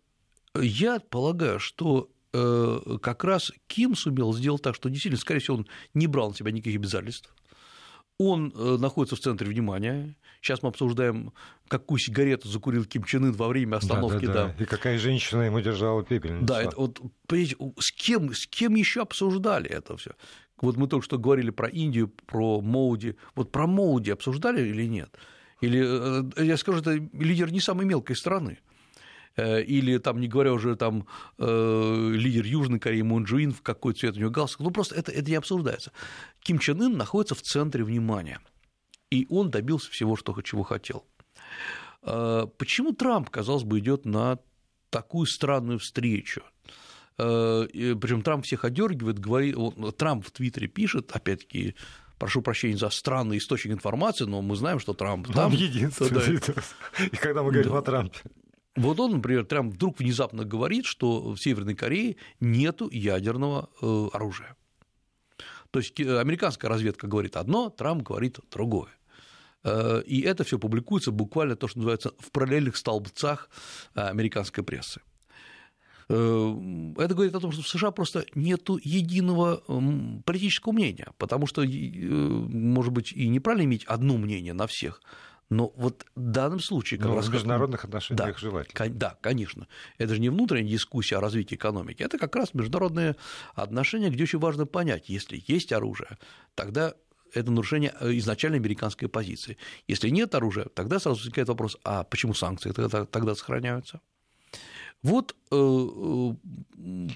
я 0.54 1.00
полагаю, 1.00 1.58
что 1.60 2.10
э, 2.32 2.98
как 3.02 3.24
раз 3.24 3.52
Ким 3.66 3.94
сумел 3.94 4.32
сделать 4.32 4.62
так, 4.62 4.74
что 4.74 4.88
действительно, 4.88 5.20
скорее 5.20 5.40
всего, 5.40 5.58
он 5.58 5.66
не 5.92 6.06
брал 6.06 6.30
на 6.30 6.34
себя 6.34 6.50
никаких 6.50 6.76
обязательств, 6.76 7.34
Он 8.16 8.52
э, 8.54 8.76
находится 8.78 9.16
в 9.16 9.20
центре 9.20 9.48
внимания. 9.48 10.16
Сейчас 10.40 10.62
мы 10.62 10.68
обсуждаем, 10.68 11.32
какую 11.68 11.98
сигарету 11.98 12.48
закурил 12.48 12.84
Ким 12.84 13.04
Чен 13.04 13.26
Ын 13.26 13.32
во 13.32 13.48
время 13.48 13.76
остановки. 13.76 14.26
Да, 14.26 14.32
да, 14.32 14.54
да. 14.56 14.64
И 14.64 14.66
какая 14.66 14.98
женщина 14.98 15.42
ему 15.42 15.60
держала 15.60 16.02
пепельницу. 16.04 16.46
Да, 16.46 16.62
это, 16.62 16.76
вот, 16.76 17.00
с 17.78 17.92
кем, 17.92 18.32
с 18.32 18.46
кем 18.46 18.74
еще 18.74 19.02
обсуждали 19.02 19.68
это 19.68 19.96
все? 19.96 20.12
Вот 20.60 20.76
мы 20.76 20.88
только 20.88 21.04
что 21.04 21.18
говорили 21.18 21.50
про 21.50 21.68
Индию, 21.68 22.08
про 22.08 22.60
Моуди. 22.60 23.16
Вот 23.34 23.52
про 23.52 23.66
Моуди 23.66 24.10
обсуждали 24.10 24.66
или 24.66 24.86
нет? 24.86 25.10
Или, 25.60 26.32
э, 26.36 26.44
я 26.44 26.56
скажу, 26.56 26.80
это 26.80 26.92
лидер 27.12 27.52
не 27.52 27.60
самой 27.60 27.86
мелкой 27.86 28.16
страны. 28.16 28.58
Э, 29.36 29.62
или 29.62 29.98
там, 29.98 30.20
не 30.20 30.28
говоря 30.28 30.52
уже 30.52 30.74
там 30.76 31.06
э, 31.38 32.10
лидер 32.14 32.44
Южной 32.44 32.80
Кореи 32.80 33.02
Мун 33.02 33.24
Джуин, 33.24 33.52
в 33.52 33.62
какой 33.62 33.94
цвет 33.94 34.16
у 34.16 34.20
него 34.20 34.30
галстук, 34.30 34.60
ну 34.60 34.70
просто 34.70 34.96
это, 34.96 35.12
это 35.12 35.30
не 35.30 35.36
обсуждается. 35.36 35.92
Ким 36.40 36.58
Чен 36.58 36.82
Ын 36.82 36.96
находится 36.96 37.34
в 37.34 37.42
центре 37.42 37.84
внимания, 37.84 38.40
и 39.10 39.26
он 39.30 39.50
добился 39.50 39.90
всего, 39.90 40.16
что, 40.16 40.40
чего 40.42 40.62
хотел. 40.62 41.04
Почему 42.02 42.92
Трамп, 42.92 43.30
казалось 43.30 43.64
бы, 43.64 43.78
идет 43.78 44.04
на 44.04 44.38
такую 44.90 45.26
странную 45.26 45.78
встречу? 45.78 46.42
Причем 47.16 48.22
Трамп 48.22 48.44
всех 48.44 48.64
одергивает, 48.64 49.18
говорит, 49.18 49.56
Трамп 49.96 50.24
в 50.24 50.30
Твиттере 50.30 50.68
пишет, 50.68 51.10
опять-таки, 51.12 51.74
прошу 52.18 52.42
прощения 52.42 52.76
за 52.76 52.90
странный 52.90 53.38
источник 53.38 53.72
информации, 53.72 54.24
но 54.24 54.42
мы 54.42 54.56
знаем, 54.56 54.78
что 54.78 54.94
Трамп 54.94 55.32
там. 55.32 55.52
Он 55.52 55.58
единственный. 55.58 56.38
Да. 56.38 56.54
И 57.04 57.16
когда 57.16 57.42
мы 57.42 57.50
говорим 57.50 57.72
да. 57.72 57.78
о 57.78 57.82
Трампе. 57.82 58.18
Вот 58.76 59.00
он, 59.00 59.12
например, 59.12 59.44
Трамп 59.44 59.74
вдруг 59.74 59.98
внезапно 59.98 60.44
говорит, 60.44 60.84
что 60.84 61.32
в 61.32 61.38
Северной 61.38 61.74
Корее 61.74 62.16
нет 62.38 62.80
ядерного 62.92 63.70
э, 63.82 64.08
оружия. 64.12 64.54
То 65.72 65.80
есть 65.80 65.98
американская 65.98 66.70
разведка 66.70 67.08
говорит 67.08 67.36
одно, 67.36 67.70
Трамп 67.70 68.04
говорит 68.04 68.38
другое. 68.52 68.90
Э, 69.64 70.02
и 70.06 70.20
это 70.22 70.44
все 70.44 70.58
публикуется 70.58 71.10
буквально 71.10 71.56
то, 71.56 71.68
что 71.68 71.78
называется 71.78 72.12
в 72.18 72.30
параллельных 72.30 72.76
столбцах 72.76 73.50
э, 73.94 74.00
американской 74.00 74.62
прессы. 74.62 75.00
Э, 76.08 76.94
это 76.98 77.14
говорит 77.14 77.34
о 77.34 77.40
том, 77.40 77.52
что 77.52 77.62
в 77.62 77.68
США 77.68 77.90
просто 77.90 78.24
нет 78.34 78.68
единого 78.82 79.62
политического 80.24 80.72
мнения, 80.72 81.08
потому 81.18 81.46
что, 81.46 81.64
может 81.64 82.92
быть, 82.92 83.12
и 83.12 83.28
неправильно 83.28 83.64
иметь 83.64 83.84
одно 83.84 84.16
мнение 84.16 84.52
на 84.52 84.66
всех, 84.66 85.00
но 85.50 85.72
вот 85.76 86.04
в 86.14 86.20
данном 86.20 86.60
случае... 86.60 86.98
Как 86.98 87.08
Но 87.08 87.16
раз 87.16 87.28
в 87.28 87.32
международных 87.32 87.84
отношениях 87.84 88.34
да, 88.34 88.38
желательно. 88.38 88.90
Да, 88.90 89.18
конечно. 89.22 89.66
Это 89.96 90.14
же 90.14 90.20
не 90.20 90.28
внутренняя 90.28 90.70
дискуссия 90.70 91.16
о 91.16 91.20
развитии 91.20 91.54
экономики, 91.54 92.02
это 92.02 92.18
как 92.18 92.36
раз 92.36 92.52
международные 92.52 93.16
отношения, 93.54 94.10
где 94.10 94.24
очень 94.24 94.38
важно 94.38 94.66
понять, 94.66 95.08
если 95.08 95.42
есть 95.46 95.72
оружие, 95.72 96.18
тогда 96.54 96.94
это 97.34 97.50
нарушение 97.50 97.94
э, 98.00 98.16
изначальной 98.18 98.58
американской 98.58 99.08
позиции. 99.08 99.56
Если 99.86 100.08
нет 100.10 100.34
оружия, 100.34 100.66
тогда 100.66 100.98
сразу 100.98 101.18
возникает 101.20 101.48
вопрос, 101.48 101.76
а 101.84 102.04
почему 102.04 102.34
санкции 102.34 102.72
тогда, 102.72 103.04
тогда 103.04 103.34
сохраняются? 103.34 104.00
Вот 105.02 105.36
э, 105.52 105.56
э, 105.56 106.34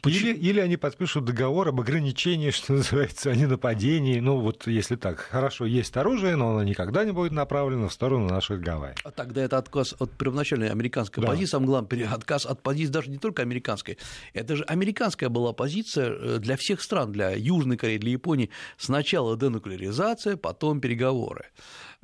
или, 0.04 0.32
или 0.34 0.60
они 0.60 0.76
подпишут 0.76 1.24
договор 1.24 1.68
об 1.68 1.80
ограничении, 1.80 2.50
что 2.52 2.74
называется, 2.74 3.30
о 3.30 3.34
ненападении. 3.34 4.20
Ну, 4.20 4.38
вот 4.40 4.66
если 4.66 4.96
так, 4.96 5.18
хорошо, 5.18 5.66
есть 5.66 5.96
оружие, 5.96 6.36
но 6.36 6.50
оно 6.50 6.62
никогда 6.62 7.04
не 7.04 7.12
будет 7.12 7.32
направлено 7.32 7.88
в 7.88 7.92
сторону 7.92 8.28
наших 8.28 8.60
Гавайи. 8.60 8.94
А 9.04 9.10
тогда 9.10 9.42
это 9.42 9.58
отказ 9.58 9.94
от 9.98 10.12
первоначальной 10.12 10.70
американской 10.70 11.22
да. 11.22 11.30
позиции, 11.30 11.58
главное, 11.58 12.08
отказ 12.08 12.46
от 12.46 12.62
позиции 12.62 12.92
даже 12.92 13.10
не 13.10 13.18
только 13.18 13.42
американской. 13.42 13.98
Это 14.32 14.56
же 14.56 14.64
американская 14.64 15.28
была 15.28 15.52
позиция 15.52 16.10
э, 16.10 16.38
для 16.38 16.56
всех 16.56 16.82
стран, 16.82 17.10
для 17.10 17.30
Южной 17.30 17.76
Кореи, 17.76 17.98
для 17.98 18.12
Японии. 18.12 18.50
Сначала 18.76 19.36
денуклеаризация, 19.36 20.36
потом 20.36 20.80
переговоры. 20.80 21.46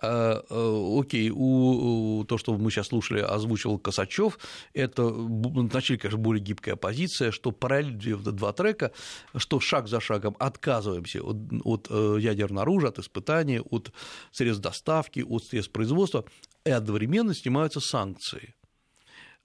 Э, 0.01 0.43
э, 0.49 0.99
окей, 1.01 1.31
у, 1.35 2.25
то, 2.29 2.39
что 2.39 2.57
мы 2.57 2.71
сейчас 2.71 2.89
слушали, 2.89 3.21
озвучил 3.21 3.79
Косачев, 3.79 4.39
это 4.73 5.05
вначале, 5.05 5.99
конечно, 5.99 6.19
более 6.19 6.43
гибкая 6.43 6.77
позиция, 6.77 7.33
что 7.33 7.51
параллельно 7.51 8.33
два 8.33 8.53
трека, 8.53 8.93
что 9.37 9.59
шаг 9.59 9.89
за 9.89 10.01
шагом 10.01 10.37
отказываемся 10.39 11.21
от, 11.23 11.37
от 11.65 11.89
э, 11.91 12.19
ядерного 12.21 12.63
оружия, 12.63 12.91
от 12.91 13.01
испытаний, 13.01 13.59
от 13.59 13.93
средств 14.31 14.63
доставки, 14.63 15.25
от 15.29 15.45
средств 15.45 15.73
производства, 15.73 16.25
и 16.65 16.71
одновременно 16.71 17.35
снимаются 17.35 17.81
санкции. 17.81 18.55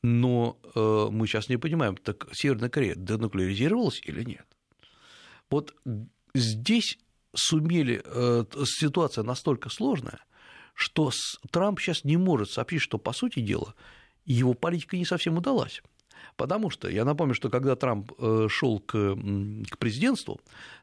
Но 0.06 0.58
мы 0.76 1.28
сейчас 1.28 1.48
не 1.48 1.56
понимаем, 1.56 1.96
так 1.96 2.28
Северная 2.34 2.68
Корея 2.68 2.94
денуклеаризировалась 2.94 4.02
или 4.04 4.24
нет? 4.24 4.46
Вот 5.50 5.74
здесь 6.36 7.00
сумели, 7.34 8.04
ситуация 8.66 9.24
настолько 9.24 9.70
сложная, 9.70 10.20
что 10.74 11.12
Трамп 11.52 11.80
сейчас 11.80 12.04
не 12.04 12.18
может 12.18 12.52
сообщить, 12.52 12.82
что, 12.82 12.98
по 12.98 13.14
сути 13.14 13.40
дела, 13.40 13.76
его 14.26 14.54
политика 14.54 14.98
не 14.98 15.06
совсем 15.06 15.38
удалась. 15.38 15.82
Потому 16.36 16.70
что, 16.70 16.90
я 16.90 17.06
напомню, 17.06 17.34
что 17.34 17.50
когда 17.50 17.76
Трамп 17.76 18.12
э, 18.18 18.48
шел 18.50 18.80
к, 18.80 18.92
к 18.92 19.78
президентству, 19.78 20.40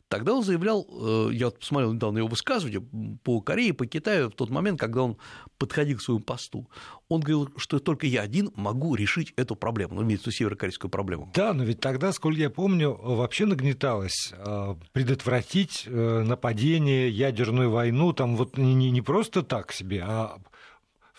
тогда 0.09 0.35
он 0.35 0.43
заявлял, 0.43 0.87
э, 0.89 1.31
я 1.33 1.51
посмотрел 1.51 1.93
недавно 1.93 2.19
его 2.19 2.29
высказывание 2.29 2.83
по 3.23 3.41
Корее, 3.41 3.75
по 3.75 3.87
Китаю, 3.87 4.31
в 4.31 4.35
тот 4.35 4.51
момент, 4.51 4.79
когда 4.79 5.03
он 5.03 5.17
подходил 5.59 5.99
к 5.99 6.03
своему 6.03 6.23
посту, 6.23 6.69
он 7.09 7.21
говорил, 7.21 7.51
что 7.57 7.79
только 7.79 8.07
я 8.07 8.23
один 8.23 8.51
могу 8.55 8.95
решить 8.95 9.33
эту 9.37 9.57
проблему, 9.57 9.95
ну, 9.97 10.03
имеется 10.03 10.25
в 10.25 10.27
виду 10.29 10.37
северокорейскую 10.37 10.91
проблему. 10.91 11.31
Да, 11.35 11.53
но 11.53 11.65
ведь 11.65 11.81
тогда, 11.81 12.13
сколько 12.13 12.41
я 12.41 12.51
помню, 12.51 12.97
вообще 13.01 13.47
нагнеталось 13.47 14.33
э, 14.33 14.75
предотвратить 14.93 15.87
нападение, 15.87 17.11
ядерную 17.11 17.71
войну, 17.71 18.13
там 18.13 18.37
вот 18.37 18.57
не, 18.57 18.91
не 18.91 19.03
просто 19.03 19.43
так 19.43 19.73
себе, 19.73 20.03
а 20.07 20.39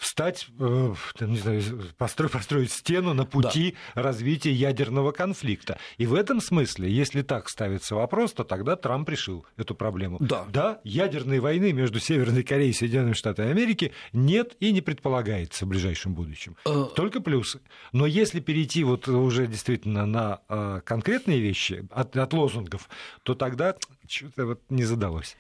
встать, 0.02 0.48
э, 0.60 0.94
не 1.20 1.38
знаю, 1.38 1.62
построить, 1.96 2.32
построить 2.32 2.72
стену 2.72 3.14
на 3.14 3.24
пути 3.24 3.76
да. 3.94 4.02
развития 4.02 4.52
ядерного 4.52 5.12
конфликта. 5.12 5.78
И 6.00 6.08
в 6.08 6.16
этом 6.16 6.42
смысле, 6.42 6.92
если 6.92 7.22
так 7.22 7.48
ставится 7.48 7.94
вопрос, 7.94 8.34
то 8.34 8.44
тогда 8.44 8.76
Трамп 8.76 9.08
решил 9.10 9.46
эту 9.58 9.76
проблему. 9.76 10.18
Да, 10.20 10.46
да 10.52 10.82
ядерной 10.84 11.40
войны 11.40 11.72
между 11.72 12.00
Северной 12.00 12.42
Кореей 12.42 12.72
и 12.72 12.74
Соединенными 12.74 13.14
Штатами 13.14 13.52
Америки 13.52 13.94
нет 14.12 14.56
и 14.60 14.72
не 14.72 14.82
предполагается 14.82 15.66
в 15.66 15.68
ближайшем 15.68 16.16
будущем. 16.16 16.58
Э... 16.66 16.88
Только 16.96 17.22
плюсы. 17.22 17.62
Но 17.92 18.08
если 18.08 18.40
перейти 18.40 18.84
вот 18.84 19.08
уже 19.08 19.46
действительно 19.46 20.08
на 20.08 20.42
э, 20.50 20.82
конкретные 20.84 21.40
вещи 21.40 21.88
от, 21.92 22.18
от 22.18 22.34
лозунгов, 22.34 22.90
то 23.22 23.36
тогда 23.36 23.76
что-то 24.08 24.48
вот 24.48 24.62
не 24.70 24.84
задалось. 24.84 25.38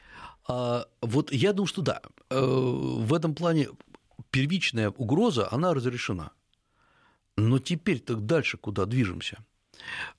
А, 0.48 0.86
вот 1.02 1.32
я 1.32 1.54
думаю, 1.54 1.68
что 1.68 1.82
да. 1.82 2.02
Э, 2.30 2.40
в 2.40 3.12
этом 3.14 3.34
плане 3.34 3.70
первичная 4.30 4.90
угроза, 4.90 5.48
она 5.52 5.74
разрешена. 5.74 6.32
Но 7.38 7.60
теперь-то 7.60 8.16
дальше 8.16 8.58
куда 8.58 8.86
движемся? 8.86 9.44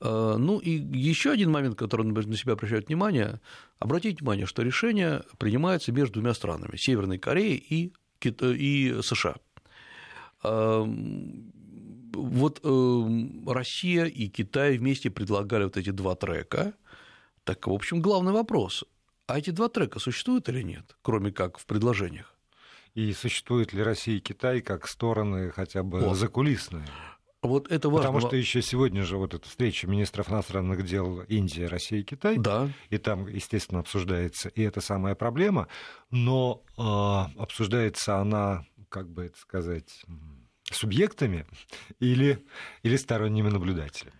Э, 0.00 0.36
ну 0.38 0.58
и 0.58 0.70
еще 0.70 1.30
один 1.30 1.50
момент, 1.50 1.76
который 1.76 2.06
на 2.06 2.36
себя 2.36 2.54
обращает 2.54 2.88
внимание, 2.88 3.40
обратите 3.78 4.18
внимание, 4.18 4.46
что 4.46 4.62
решение 4.62 5.22
принимается 5.38 5.92
между 5.92 6.14
двумя 6.14 6.34
странами– 6.34 6.76
Северной 6.76 7.18
Кореей 7.18 7.56
и, 7.56 7.92
и 8.24 9.02
США. 9.02 9.36
Э, 10.42 10.84
вот 12.14 12.60
э, 12.62 13.28
Россия 13.46 14.04
и 14.04 14.28
Китай 14.28 14.76
вместе 14.78 15.10
предлагали 15.10 15.64
вот 15.64 15.76
эти 15.76 15.90
два 15.90 16.14
трека. 16.14 16.74
Так, 17.44 17.66
в 17.66 17.72
общем, 17.72 18.00
главный 18.00 18.32
вопрос– 18.32 18.84
а 19.26 19.38
эти 19.38 19.50
два 19.50 19.68
трека 19.68 19.98
существуют 19.98 20.48
или 20.48 20.62
нет, 20.62 20.96
кроме 21.02 21.32
как 21.32 21.58
в 21.58 21.66
предложениях? 21.66 22.31
И 22.94 23.12
существуют 23.12 23.72
ли 23.72 23.82
Россия 23.82 24.16
и 24.16 24.20
Китай 24.20 24.60
как 24.60 24.86
стороны 24.86 25.50
хотя 25.50 25.82
бы 25.82 26.00
вот. 26.00 26.16
закулисные? 26.16 26.86
Вот 27.42 27.72
это 27.72 27.88
важно. 27.88 28.08
Потому 28.08 28.26
что 28.26 28.36
еще 28.36 28.62
сегодня 28.62 29.02
же 29.02 29.16
вот 29.16 29.34
эта 29.34 29.48
встреча 29.48 29.88
министров 29.88 30.30
иностранных 30.30 30.84
дел 30.84 31.22
Индия, 31.22 31.66
Россия 31.66 32.00
и 32.00 32.04
Китай. 32.04 32.36
Да. 32.38 32.70
И 32.90 32.98
там, 32.98 33.26
естественно, 33.26 33.80
обсуждается 33.80 34.48
и 34.50 34.62
эта 34.62 34.80
самая 34.80 35.16
проблема, 35.16 35.66
но 36.10 36.62
э, 36.78 37.40
обсуждается 37.40 38.18
она, 38.18 38.64
как 38.88 39.10
бы 39.10 39.24
это 39.24 39.38
сказать, 39.38 40.04
субъектами 40.70 41.46
или, 41.98 42.46
или 42.82 42.96
сторонними 42.96 43.48
наблюдателями. 43.48 44.14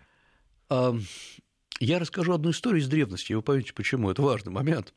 Я 1.79 1.99
расскажу 1.99 2.33
одну 2.33 2.51
историю 2.51 2.81
из 2.81 2.87
древности, 2.87 3.33
вы 3.33 3.41
поймете, 3.41 3.73
почему, 3.73 4.09
это 4.09 4.21
важный 4.21 4.51
момент. 4.51 4.93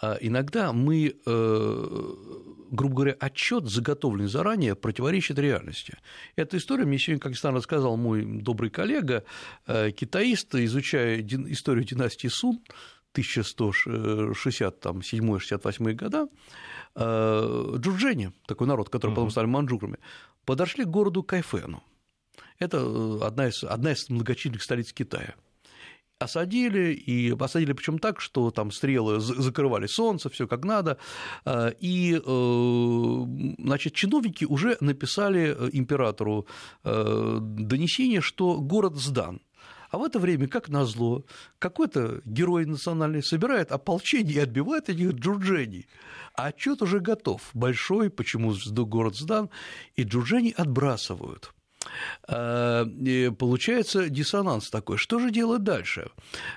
А, 0.00 0.16
иногда 0.20 0.72
мы, 0.72 1.14
э, 1.24 2.14
грубо 2.70 2.94
говоря, 2.94 3.16
отчет, 3.20 3.66
заготовленный 3.66 4.28
заранее, 4.28 4.74
противоречит 4.74 5.38
реальности. 5.38 5.96
Эта 6.36 6.56
история 6.56 6.84
мне 6.84 6.98
сегодня, 6.98 7.20
как 7.20 7.32
ни 7.32 7.54
рассказал 7.54 7.96
мой 7.96 8.24
добрый 8.24 8.70
коллега, 8.70 9.22
э, 9.66 9.92
китаист, 9.92 10.54
изучая 10.54 11.22
историю 11.22 11.84
династии 11.84 12.28
Сун, 12.28 12.60
1167-68 13.14 15.94
года, 15.94 16.28
э, 16.96 17.74
джурджени, 17.76 18.32
такой 18.46 18.66
народ, 18.66 18.88
который 18.88 19.12
потом 19.12 19.30
стали 19.30 19.46
манчжурами, 19.46 19.98
подошли 20.44 20.84
к 20.84 20.88
городу 20.88 21.22
Кайфену. 21.22 21.84
Это 22.58 22.80
одна 23.24 23.46
из, 23.48 23.62
одна 23.62 23.92
из 23.92 24.08
многочисленных 24.08 24.62
столиц 24.62 24.92
Китая. 24.92 25.34
Осадили, 26.18 26.92
и 26.92 27.34
посадили 27.34 27.72
причем 27.72 27.98
так, 27.98 28.20
что 28.20 28.50
там 28.50 28.70
стрелы 28.70 29.20
закрывали 29.20 29.86
солнце, 29.86 30.28
все 30.30 30.46
как 30.46 30.64
надо, 30.64 30.98
э, 31.44 31.72
и, 31.80 32.20
э, 32.24 33.54
значит, 33.58 33.94
чиновники 33.94 34.44
уже 34.44 34.76
написали 34.80 35.56
э, 35.56 35.70
императору 35.72 36.46
донесение, 36.82 38.20
что 38.20 38.60
город 38.60 38.96
сдан. 38.96 39.40
А 39.90 39.98
в 39.98 40.02
это 40.02 40.18
время, 40.18 40.48
как 40.48 40.68
назло, 40.68 41.24
какой-то 41.58 42.20
герой 42.24 42.66
национальный 42.66 43.22
собирает 43.22 43.70
ополчение 43.72 44.34
и 44.34 44.40
отбивает 44.40 44.88
этих 44.88 45.12
джурджений. 45.12 45.86
А 46.34 46.46
отчет 46.46 46.82
уже 46.82 46.98
готов. 46.98 47.40
Большой, 47.54 48.10
почему 48.10 48.54
город 48.66 49.14
сдан, 49.14 49.50
и 49.94 50.02
джурджений 50.02 50.50
отбрасывают. 50.50 51.54
Э, 52.28 52.86
получается 53.38 54.08
диссонанс 54.08 54.70
такой. 54.70 54.96
Что 54.96 55.18
же 55.18 55.30
делать 55.30 55.62
дальше? 55.62 56.10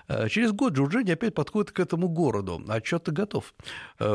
Э, 0.07 0.29
через 0.29 0.51
год 0.51 0.73
Джорджини 0.73 1.11
опять 1.11 1.33
подходит 1.33 1.71
к 1.71 1.79
этому 1.79 2.07
городу. 2.07 2.63
Отчет-то 2.67 3.11
готов, 3.11 3.53
э, 3.99 4.05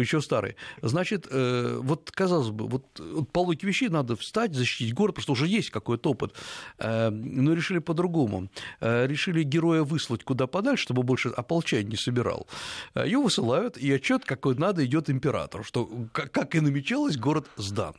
еще 0.00 0.20
старый. 0.20 0.56
Значит, 0.82 1.28
вот 1.30 2.10
казалось 2.10 2.50
бы, 2.50 2.68
вот 2.68 2.84
по 3.32 3.40
логике 3.40 3.66
вещей 3.66 3.88
надо 3.88 4.16
встать, 4.16 4.54
защитить 4.54 4.94
город, 4.94 5.16
потому 5.16 5.22
что 5.22 5.32
уже 5.32 5.46
есть 5.46 5.70
какой-то 5.70 6.10
опыт. 6.10 6.34
Но 6.78 7.52
решили 7.52 7.78
по-другому. 7.78 8.48
Решили 8.80 9.42
героя 9.42 9.82
выслать 9.82 10.24
куда 10.24 10.46
подальше, 10.46 10.84
чтобы 10.84 11.02
больше 11.02 11.28
ополчать 11.28 11.86
не 11.86 11.96
собирал. 11.96 12.46
Его 12.94 13.24
высылают, 13.24 13.76
и 13.76 13.92
отчет 13.92 14.24
какой 14.24 14.54
надо 14.56 14.84
идет 14.84 15.10
императору, 15.10 15.64
что, 15.64 15.88
как 16.12 16.54
и 16.54 16.60
намечалось, 16.60 17.16
город 17.16 17.46
сдан. 17.56 17.94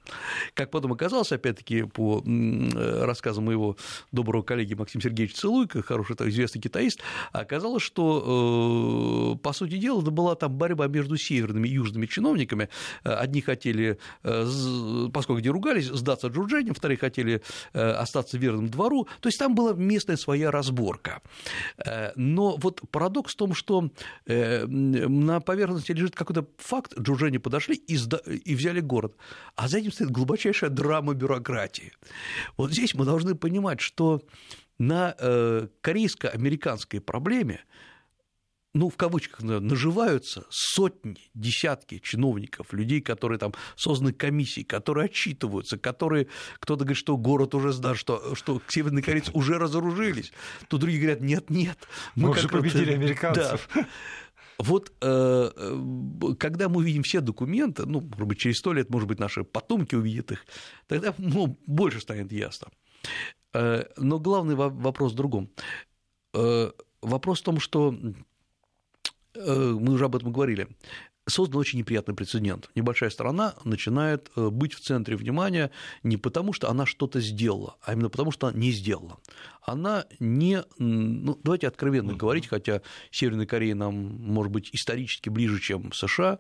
Как 0.54 0.72
потом 0.72 0.94
оказалось, 0.94 1.32
опять-таки, 1.32 1.84
по 1.84 2.22
рассказа 2.69 3.41
моего 3.41 3.78
доброго 4.12 4.43
коллеги 4.43 4.74
Максима 4.74 5.02
Сергеевича 5.02 5.38
Целуйка, 5.38 5.82
хороший 5.82 6.15
известный 6.30 6.62
китаист, 6.62 7.00
оказалось, 7.32 7.84
что, 7.84 9.36
э, 9.36 9.43
по 9.43 9.54
сути 9.54 9.78
дела, 9.78 10.02
это 10.02 10.12
была 10.12 10.36
там 10.36 10.54
борьба 10.58 10.88
между 10.88 11.17
северными 11.17 11.67
и 11.67 11.71
южными 11.71 12.06
чиновниками. 12.06 12.69
Одни 13.04 13.41
хотели, 13.41 13.97
э, 14.24 15.08
поскольку 15.13 15.39
где 15.39 15.50
ругались, 15.50 15.88
сдаться 15.88 16.28
Джурджане, 16.28 16.74
вторые 16.74 16.97
хотели 16.97 17.41
э, 17.74 17.91
остаться 17.91 18.38
верным 18.38 18.69
двору. 18.69 19.08
То 19.19 19.30
есть 19.30 19.39
там 19.39 19.56
была 19.56 19.74
местная 19.74 20.17
своя 20.17 20.52
разборка. 20.52 21.21
Но 22.15 22.58
вот 22.58 22.82
парадокс 22.91 23.34
в 23.34 23.38
том, 23.38 23.54
что 23.54 23.89
на 24.26 25.39
поверхности 25.39 25.91
лежит 25.91 26.15
какой-то 26.15 26.45
факт, 26.58 26.97
Джурджане 27.00 27.39
подошли 27.39 27.76
и, 27.76 27.95
и 27.95 28.56
взяли 28.56 28.80
город, 28.82 29.15
а 29.56 29.67
за 29.67 29.80
этим 29.80 29.91
стоит 29.91 30.12
глубочайшая 30.12 30.69
драма 30.69 31.13
бюрократии. 31.13 31.93
Вот 32.58 32.72
здесь 32.72 32.94
мы 32.94 33.06
должны 33.06 33.36
понимать, 33.36 33.82
что 33.82 34.22
на 34.78 35.16
э, 35.18 35.68
корейско-американской 35.82 37.02
проблеме 37.02 37.62
ну, 38.74 38.90
в 38.90 38.96
кавычках, 38.96 39.42
наживаются 39.42 40.46
сотни, 40.50 41.30
десятки 41.34 42.00
чиновников, 42.00 42.72
людей, 42.72 43.02
которые 43.02 43.38
там 43.38 43.54
созданы 43.76 44.14
комиссии, 44.14 44.62
которые 44.62 45.06
отчитываются, 45.06 45.78
которые, 45.78 46.28
кто-то 46.60 46.86
говорит, 46.86 46.98
что 46.98 47.18
город 47.18 47.54
уже 47.54 47.74
сдан, 47.74 47.96
что, 47.96 48.34
что 48.36 48.62
северные 48.70 49.04
корейцы 49.04 49.32
уже 49.34 49.58
разоружились, 49.58 50.32
то 50.70 50.78
другие 50.78 51.02
говорят, 51.02 51.22
нет-нет. 51.22 51.78
Мы, 52.16 52.30
мы 52.30 52.30
уже 52.30 52.48
победили 52.48 52.94
американцев. 52.94 53.68
Да. 53.76 53.88
Вот 54.62 54.93
э, 55.02 56.36
когда 56.38 56.69
мы 56.69 56.78
увидим 56.78 57.02
все 57.04 57.21
документы, 57.21 57.86
ну, 57.86 58.02
может 58.02 58.28
быть, 58.28 58.39
через 58.39 58.60
сто 58.60 58.74
лет, 58.74 58.89
может 58.89 59.08
быть, 59.08 59.19
наши 59.19 59.43
потомки 59.43 59.95
увидят 59.95 60.32
их, 60.32 60.45
тогда 60.88 61.13
ну, 61.17 61.58
больше 61.65 62.00
станет 62.00 62.32
ясно. 62.32 62.67
Э, 63.54 63.84
но 63.97 64.19
главный 64.19 64.56
вопрос 64.56 65.13
в 65.13 65.15
другом. 65.15 65.50
Э, 66.34 66.71
вопрос 67.02 67.41
в 67.41 67.43
том, 67.43 67.60
что 67.60 67.95
мы 69.34 69.93
уже 69.93 70.06
об 70.06 70.15
этом 70.15 70.32
говорили 70.32 70.67
создан 71.28 71.60
очень 71.60 71.80
неприятный 71.80 72.16
прецедент. 72.16 72.70
Небольшая 72.76 73.10
страна 73.10 73.56
начинает 73.64 74.32
э, 74.36 74.50
быть 74.50 74.74
в 74.74 74.80
центре 74.80 75.16
внимания 75.16 75.72
не 76.04 76.18
потому, 76.18 76.54
что 76.54 76.70
она 76.70 76.86
что-то 76.86 77.20
сделала, 77.22 77.78
а 77.82 77.94
именно 77.94 78.10
потому, 78.10 78.32
что 78.32 78.48
она 78.48 78.58
не 78.58 78.72
сделала. 78.72 79.20
Она 79.62 80.06
не... 80.20 80.64
Ну, 80.80 81.40
давайте 81.44 81.68
откровенно 81.68 82.14
говорить, 82.14 82.48
хотя 82.48 82.82
Северная 83.12 83.46
Корея 83.46 83.76
нам, 83.76 83.96
может 83.96 84.52
быть, 84.52 84.70
исторически 84.74 85.30
ближе, 85.30 85.60
чем 85.60 85.94
США, 85.94 86.40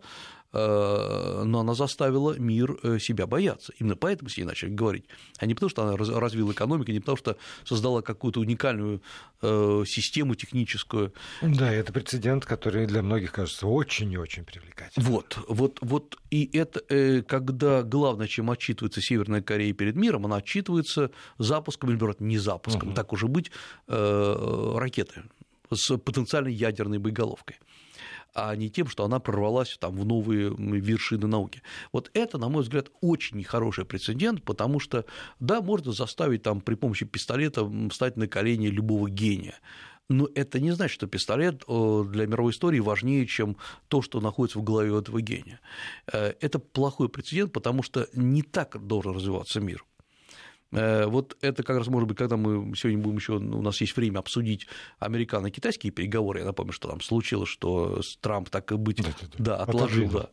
но 0.53 1.59
она 1.61 1.73
заставила 1.73 2.37
мир 2.37 2.77
э, 2.83 2.99
себя 2.99 3.25
бояться. 3.25 3.73
Именно 3.79 3.95
поэтому 3.95 4.29
с 4.29 4.37
ней 4.37 4.43
начали 4.43 4.69
говорить. 4.69 5.05
А 5.37 5.45
не 5.45 5.53
потому, 5.53 5.69
что 5.69 5.83
она 5.83 5.95
развила 5.97 6.51
экономику, 6.51 6.91
не 6.91 6.99
потому, 6.99 7.17
что 7.17 7.37
создала 7.63 8.01
какую-то 8.01 8.41
уникальную 8.41 9.01
э, 9.41 9.83
систему 9.87 10.35
техническую. 10.35 11.13
Да, 11.41 11.71
это 11.71 11.93
прецедент, 11.93 12.45
который 12.45 12.85
для 12.85 13.01
многих 13.01 13.31
кажется 13.31 13.67
очень 13.67 14.11
и 14.11 14.17
очень 14.17 14.43
привлекательным. 14.43 15.09
Вот, 15.09 15.37
вот, 15.47 15.77
вот. 15.81 16.17
И 16.31 16.49
это 16.57 16.81
когда 17.27 17.83
главное, 17.83 18.27
чем 18.27 18.51
отчитывается 18.51 19.01
Северная 19.01 19.41
Корея 19.41 19.73
перед 19.73 19.95
миром, 19.95 20.25
она 20.25 20.37
отчитывается 20.37 21.11
запуском, 21.37 21.89
или, 21.89 21.95
наоборот, 21.95 22.19
не 22.19 22.37
запуском, 22.37 22.89
угу. 22.89 22.95
так 22.95 23.13
уже 23.13 23.27
быть, 23.27 23.51
ракеты 23.87 25.23
с 25.73 25.97
потенциальной 25.97 26.53
ядерной 26.53 26.97
боеголовкой 26.97 27.57
а 28.33 28.55
не 28.55 28.69
тем, 28.69 28.87
что 28.87 29.03
она 29.03 29.19
прорвалась 29.19 29.77
там, 29.79 29.95
в 29.95 30.05
новые 30.05 30.53
вершины 30.57 31.27
науки. 31.27 31.61
Вот 31.91 32.09
это, 32.13 32.37
на 32.37 32.49
мой 32.49 32.63
взгляд, 32.63 32.89
очень 33.01 33.37
нехороший 33.37 33.85
прецедент, 33.85 34.43
потому 34.43 34.79
что, 34.79 35.05
да, 35.39 35.61
можно 35.61 35.91
заставить 35.91 36.43
там, 36.43 36.61
при 36.61 36.75
помощи 36.75 37.05
пистолета 37.05 37.69
встать 37.89 38.17
на 38.17 38.27
колени 38.27 38.67
любого 38.67 39.09
гения, 39.09 39.55
но 40.11 40.27
это 40.35 40.59
не 40.59 40.71
значит, 40.71 40.95
что 40.95 41.07
пистолет 41.07 41.63
для 41.67 42.27
мировой 42.27 42.51
истории 42.51 42.79
важнее, 42.79 43.25
чем 43.25 43.57
то, 43.87 44.01
что 44.01 44.19
находится 44.19 44.59
в 44.59 44.63
голове 44.63 44.97
этого 44.97 45.21
гения. 45.21 45.59
Э, 46.11 46.33
это 46.41 46.59
плохой 46.59 47.09
прецедент, 47.09 47.53
потому 47.53 47.81
что 47.81 48.07
не 48.13 48.41
так 48.41 48.85
должен 48.85 49.13
развиваться 49.13 49.61
мир. 49.61 49.85
Э, 50.71 51.05
вот 51.05 51.37
это 51.41 51.63
как 51.63 51.77
раз 51.77 51.87
может 51.87 52.07
быть, 52.07 52.17
когда 52.17 52.37
мы 52.37 52.75
сегодня 52.75 53.01
будем 53.01 53.17
еще, 53.17 53.39
ну, 53.39 53.59
у 53.59 53.61
нас 53.61 53.79
есть 53.81 53.95
время 53.95 54.19
обсудить 54.19 54.67
американо-китайские 54.99 55.91
переговоры. 55.91 56.39
Я 56.39 56.45
напомню, 56.45 56.73
что 56.73 56.89
там 56.89 57.01
случилось, 57.01 57.49
что 57.49 58.01
Трамп 58.21 58.49
так 58.49 58.71
и 58.71 58.75
быть, 58.75 58.97
да, 58.97 59.09
да, 59.09 59.27
да. 59.37 59.43
да 59.43 59.57
отложил, 59.57 60.09
да. 60.09 60.29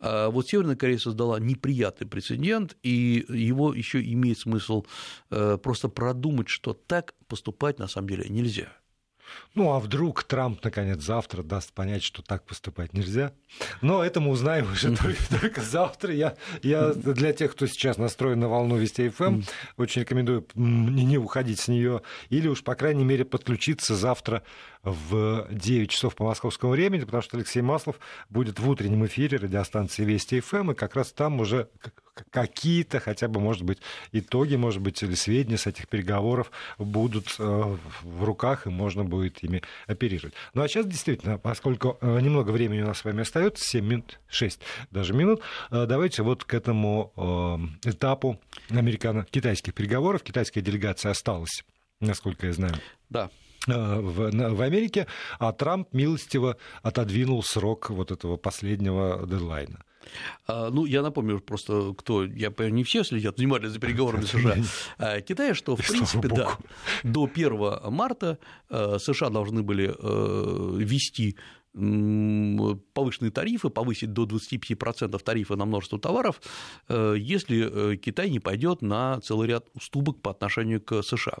А 0.00 0.30
вот 0.30 0.48
Северная 0.48 0.76
Корея 0.76 0.98
создала 0.98 1.38
неприятный 1.38 2.06
прецедент, 2.06 2.76
и 2.82 3.24
его 3.28 3.74
еще 3.74 4.02
имеет 4.02 4.38
смысл 4.38 4.84
э, 5.30 5.58
просто 5.62 5.88
продумать, 5.88 6.48
что 6.48 6.72
так 6.72 7.14
поступать 7.28 7.78
на 7.78 7.88
самом 7.88 8.08
деле 8.08 8.28
нельзя. 8.28 8.68
Ну, 9.54 9.72
а 9.72 9.78
вдруг 9.78 10.24
Трамп, 10.24 10.62
наконец, 10.64 11.00
завтра 11.00 11.42
даст 11.42 11.72
понять, 11.72 12.02
что 12.02 12.22
так 12.22 12.44
поступать 12.44 12.92
нельзя? 12.92 13.32
Но 13.80 14.04
это 14.04 14.20
мы 14.20 14.30
узнаем 14.30 14.70
уже 14.72 14.96
только, 14.96 15.40
только 15.40 15.60
завтра. 15.60 16.12
Я, 16.12 16.36
я 16.62 16.92
для 16.92 17.32
тех, 17.32 17.52
кто 17.52 17.66
сейчас 17.66 17.96
настроен 17.96 18.40
на 18.40 18.48
волну 18.48 18.76
Вести 18.76 19.08
ФМ, 19.08 19.24
эм, 19.24 19.44
очень 19.76 20.02
рекомендую 20.02 20.46
не, 20.54 21.04
не 21.04 21.18
уходить 21.18 21.60
с 21.60 21.68
нее 21.68 22.02
или 22.30 22.48
уж, 22.48 22.64
по 22.64 22.74
крайней 22.74 23.04
мере, 23.04 23.24
подключиться 23.24 23.94
завтра 23.94 24.42
в 24.82 25.46
9 25.50 25.90
часов 25.90 26.14
по 26.14 26.24
московскому 26.24 26.72
времени, 26.72 27.04
потому 27.04 27.22
что 27.22 27.36
Алексей 27.36 27.62
Маслов 27.62 27.96
будет 28.28 28.58
в 28.58 28.68
утреннем 28.68 29.06
эфире 29.06 29.38
радиостанции 29.38 30.04
Вести 30.04 30.40
ФМ, 30.40 30.56
эм, 30.56 30.70
и 30.72 30.74
как 30.74 30.96
раз 30.96 31.12
там 31.12 31.40
уже 31.40 31.68
какие-то 32.30 33.00
хотя 33.00 33.28
бы, 33.28 33.40
может 33.40 33.62
быть, 33.62 33.78
итоги, 34.12 34.56
может 34.56 34.80
быть, 34.80 35.02
или 35.02 35.14
сведения 35.14 35.58
с 35.58 35.66
этих 35.66 35.88
переговоров 35.88 36.50
будут 36.78 37.34
э, 37.38 37.76
в 38.02 38.24
руках, 38.24 38.66
и 38.66 38.70
можно 38.70 39.04
будет 39.04 39.42
ими 39.42 39.62
оперировать. 39.86 40.34
Ну 40.54 40.62
а 40.62 40.68
сейчас 40.68 40.86
действительно, 40.86 41.38
поскольку 41.38 41.98
э, 42.00 42.20
немного 42.20 42.50
времени 42.50 42.82
у 42.82 42.86
нас 42.86 42.98
с 42.98 43.04
вами 43.04 43.22
остается, 43.22 43.64
7 43.64 43.84
минут, 43.84 44.20
6 44.28 44.60
даже 44.90 45.12
минут, 45.12 45.42
э, 45.70 45.86
давайте 45.86 46.22
вот 46.22 46.44
к 46.44 46.54
этому 46.54 47.12
этапу 47.84 48.40
американо-китайских 48.70 49.74
переговоров. 49.74 50.22
Китайская 50.22 50.60
делегация 50.60 51.10
осталась, 51.10 51.64
насколько 52.00 52.46
я 52.46 52.52
знаю. 52.52 52.74
Да 53.10 53.30
в, 53.66 54.30
в 54.30 54.62
Америке, 54.62 55.06
а 55.38 55.52
Трамп 55.52 55.92
милостиво 55.92 56.56
отодвинул 56.82 57.42
срок 57.42 57.90
вот 57.90 58.10
этого 58.10 58.36
последнего 58.36 59.26
дедлайна. 59.26 59.84
А, 60.46 60.70
ну, 60.70 60.84
я 60.84 61.02
напомню 61.02 61.40
просто, 61.40 61.94
кто, 61.96 62.24
я 62.24 62.50
понимаю, 62.50 62.74
не 62.74 62.84
все 62.84 63.04
следят 63.04 63.38
внимательно 63.38 63.70
за 63.70 63.78
переговорами 63.80 64.24
США, 64.24 64.56
а, 64.98 65.20
Китая, 65.20 65.54
что, 65.54 65.76
в 65.76 65.86
принципе, 65.86 66.28
да, 66.28 66.58
до 67.02 67.24
1 67.32 67.92
марта 67.92 68.38
а, 68.68 68.98
США 68.98 69.30
должны 69.30 69.62
были 69.62 69.94
э, 69.96 70.76
ввести 70.78 71.36
повышенные 71.74 73.32
тарифы, 73.32 73.68
повысить 73.68 74.12
до 74.12 74.24
25% 74.26 75.18
тарифа 75.22 75.56
на 75.56 75.64
множество 75.64 75.98
товаров, 75.98 76.40
э, 76.88 77.16
если 77.18 77.94
э, 77.94 77.96
Китай 77.96 78.30
не 78.30 78.38
пойдет 78.38 78.80
на 78.80 79.20
целый 79.20 79.48
ряд 79.48 79.66
уступок 79.74 80.22
по 80.22 80.30
отношению 80.30 80.80
к 80.80 81.02
США. 81.02 81.38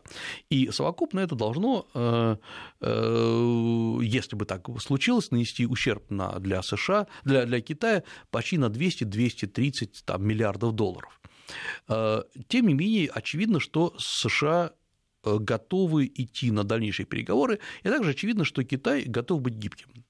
И 0.50 0.70
совокупно 0.72 1.20
это 1.20 1.36
должно, 1.36 1.86
э, 1.94 2.36
если 4.02 4.34
бы 4.34 4.44
так 4.44 4.68
случилось, 4.80 5.30
нанести 5.30 5.66
ущерб 5.66 6.04
для 6.40 6.62
США, 6.62 7.06
для, 7.24 7.46
для 7.46 7.60
Китая 7.60 8.02
почти 8.30 8.58
на 8.58 8.66
200-230 8.66 10.18
миллиардов 10.18 10.74
долларов. 10.74 11.20
Тем 11.86 12.66
не 12.66 12.74
менее, 12.74 13.08
очевидно, 13.08 13.60
что 13.60 13.94
США 13.98 14.72
готовы 15.22 16.06
идти 16.06 16.50
на 16.50 16.64
дальнейшие 16.64 17.06
переговоры, 17.06 17.60
и 17.82 17.88
также 17.88 18.10
очевидно, 18.10 18.44
что 18.44 18.64
Китай 18.64 19.04
готов 19.04 19.42
быть 19.42 19.54
гибким. 19.54 20.03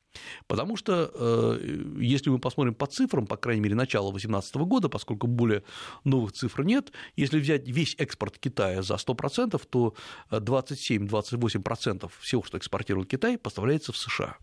Потому 0.47 0.77
что, 0.77 1.11
э, 1.13 1.59
если 1.99 2.31
мы 2.31 2.39
посмотрим 2.39 2.75
по 2.75 2.87
цифрам, 2.87 3.27
по 3.27 3.37
крайней 3.37 3.63
мере, 3.63 3.75
начала 3.75 4.11
2018 4.11 4.65
года, 4.65 4.89
поскольку 4.89 5.27
более 5.27 5.63
новых 6.05 6.33
цифр 6.33 6.63
нет, 6.63 6.93
если 7.17 7.39
взять 7.39 7.69
весь 7.69 7.95
экспорт 7.99 8.39
Китая 8.39 8.83
за 8.83 8.97
100%, 8.97 9.61
то 9.71 9.95
27-28% 10.31 12.11
всего, 12.21 12.43
что 12.43 12.59
экспортирует 12.59 13.09
Китай, 13.09 13.39
поставляется 13.39 13.93
в 13.93 13.97
США. 13.97 14.37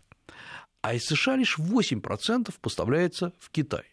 А 0.82 0.94
из 0.94 1.04
США 1.04 1.36
лишь 1.36 1.58
8% 1.58 2.54
поставляется 2.60 3.32
в 3.38 3.50
Китай. 3.50 3.84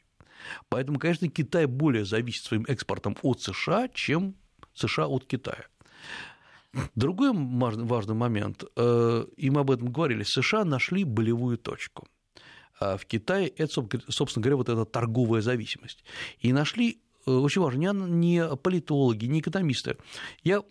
Поэтому, 0.69 0.99
конечно, 0.99 1.27
Китай 1.29 1.65
более 1.65 2.05
зависит 2.05 2.43
своим 2.43 2.65
экспортом 2.67 3.15
от 3.21 3.41
США, 3.41 3.89
чем 3.89 4.35
США 4.73 5.07
от 5.07 5.25
Китая. 5.25 5.65
Другой 6.95 7.31
важный 7.33 8.13
момент, 8.13 8.63
э, 8.75 9.25
и 9.37 9.49
мы 9.49 9.61
об 9.61 9.71
этом 9.71 9.91
говорили, 9.91 10.23
США 10.23 10.65
нашли 10.65 11.03
болевую 11.03 11.57
точку. 11.57 12.07
А 12.79 12.97
в 12.97 13.05
Китае 13.05 13.47
это, 13.47 13.85
собственно 14.09 14.43
говоря, 14.43 14.57
вот 14.57 14.69
эта 14.69 14.85
торговая 14.85 15.41
зависимость. 15.41 16.03
И 16.39 16.53
нашли 16.53 17.01
э, 17.25 17.31
очень 17.31 17.61
важно, 17.61 17.93
не 18.07 18.55
политологи, 18.57 19.25
не 19.25 19.39
экономисты. 19.39 19.97
Я 20.43 20.63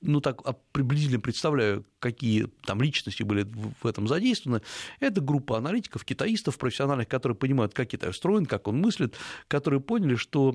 ну 0.00 0.20
так 0.20 0.42
приблизительно 0.72 1.20
представляю, 1.20 1.84
какие 1.98 2.46
там 2.64 2.80
личности 2.80 3.22
были 3.22 3.46
в 3.82 3.86
этом 3.86 4.08
задействованы, 4.08 4.62
это 4.98 5.20
группа 5.20 5.58
аналитиков, 5.58 6.04
китаистов, 6.04 6.58
профессиональных, 6.58 7.08
которые 7.08 7.36
понимают, 7.36 7.74
как 7.74 7.88
Китай 7.88 8.10
устроен, 8.10 8.46
как 8.46 8.68
он 8.68 8.80
мыслит, 8.80 9.16
которые 9.48 9.80
поняли, 9.80 10.16
что 10.16 10.54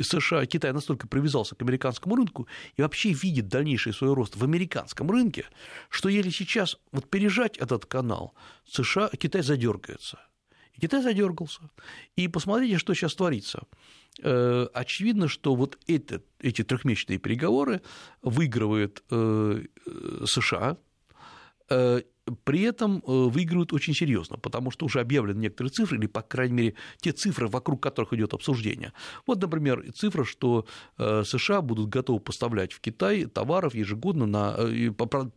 США, 0.00 0.46
Китай 0.46 0.72
настолько 0.72 1.08
привязался 1.08 1.54
к 1.54 1.62
американскому 1.62 2.16
рынку 2.16 2.46
и 2.76 2.82
вообще 2.82 3.12
видит 3.12 3.48
дальнейший 3.48 3.92
свой 3.92 4.14
рост 4.14 4.36
в 4.36 4.44
американском 4.44 5.10
рынке, 5.10 5.46
что 5.88 6.08
если 6.08 6.30
сейчас 6.30 6.78
вот 6.92 7.08
пережать 7.10 7.56
этот 7.58 7.86
канал, 7.86 8.34
США, 8.66 9.08
Китай 9.08 9.42
задергается. 9.42 10.18
И 10.76 10.80
Китай 10.80 11.02
задергался. 11.02 11.60
И 12.16 12.28
посмотрите, 12.28 12.78
что 12.78 12.94
сейчас 12.94 13.14
творится. 13.14 13.62
Э, 14.22 14.66
очевидно, 14.72 15.28
что 15.28 15.54
вот 15.54 15.78
это, 15.86 16.22
эти 16.40 16.62
трехмесячные 16.62 17.18
переговоры 17.18 17.82
выигрывает 18.22 19.02
э, 19.10 19.62
США, 20.26 20.76
э, 21.70 22.02
при 22.42 22.62
этом 22.62 23.04
выигрывают 23.06 23.72
очень 23.72 23.94
серьезно, 23.94 24.36
потому 24.36 24.72
что 24.72 24.84
уже 24.86 25.00
объявлены 25.00 25.38
некоторые 25.38 25.70
цифры, 25.70 25.96
или, 25.96 26.08
по 26.08 26.22
крайней 26.22 26.54
мере, 26.54 26.74
те 27.00 27.12
цифры, 27.12 27.46
вокруг 27.46 27.80
которых 27.80 28.12
идет 28.14 28.34
обсуждение. 28.34 28.92
Вот, 29.28 29.40
например, 29.40 29.92
цифра, 29.92 30.24
что 30.24 30.66
США 30.98 31.62
будут 31.62 31.88
готовы 31.88 32.18
поставлять 32.18 32.72
в 32.72 32.80
Китай 32.80 33.26
товаров 33.26 33.76
ежегодно 33.76 34.26
на 34.26 34.58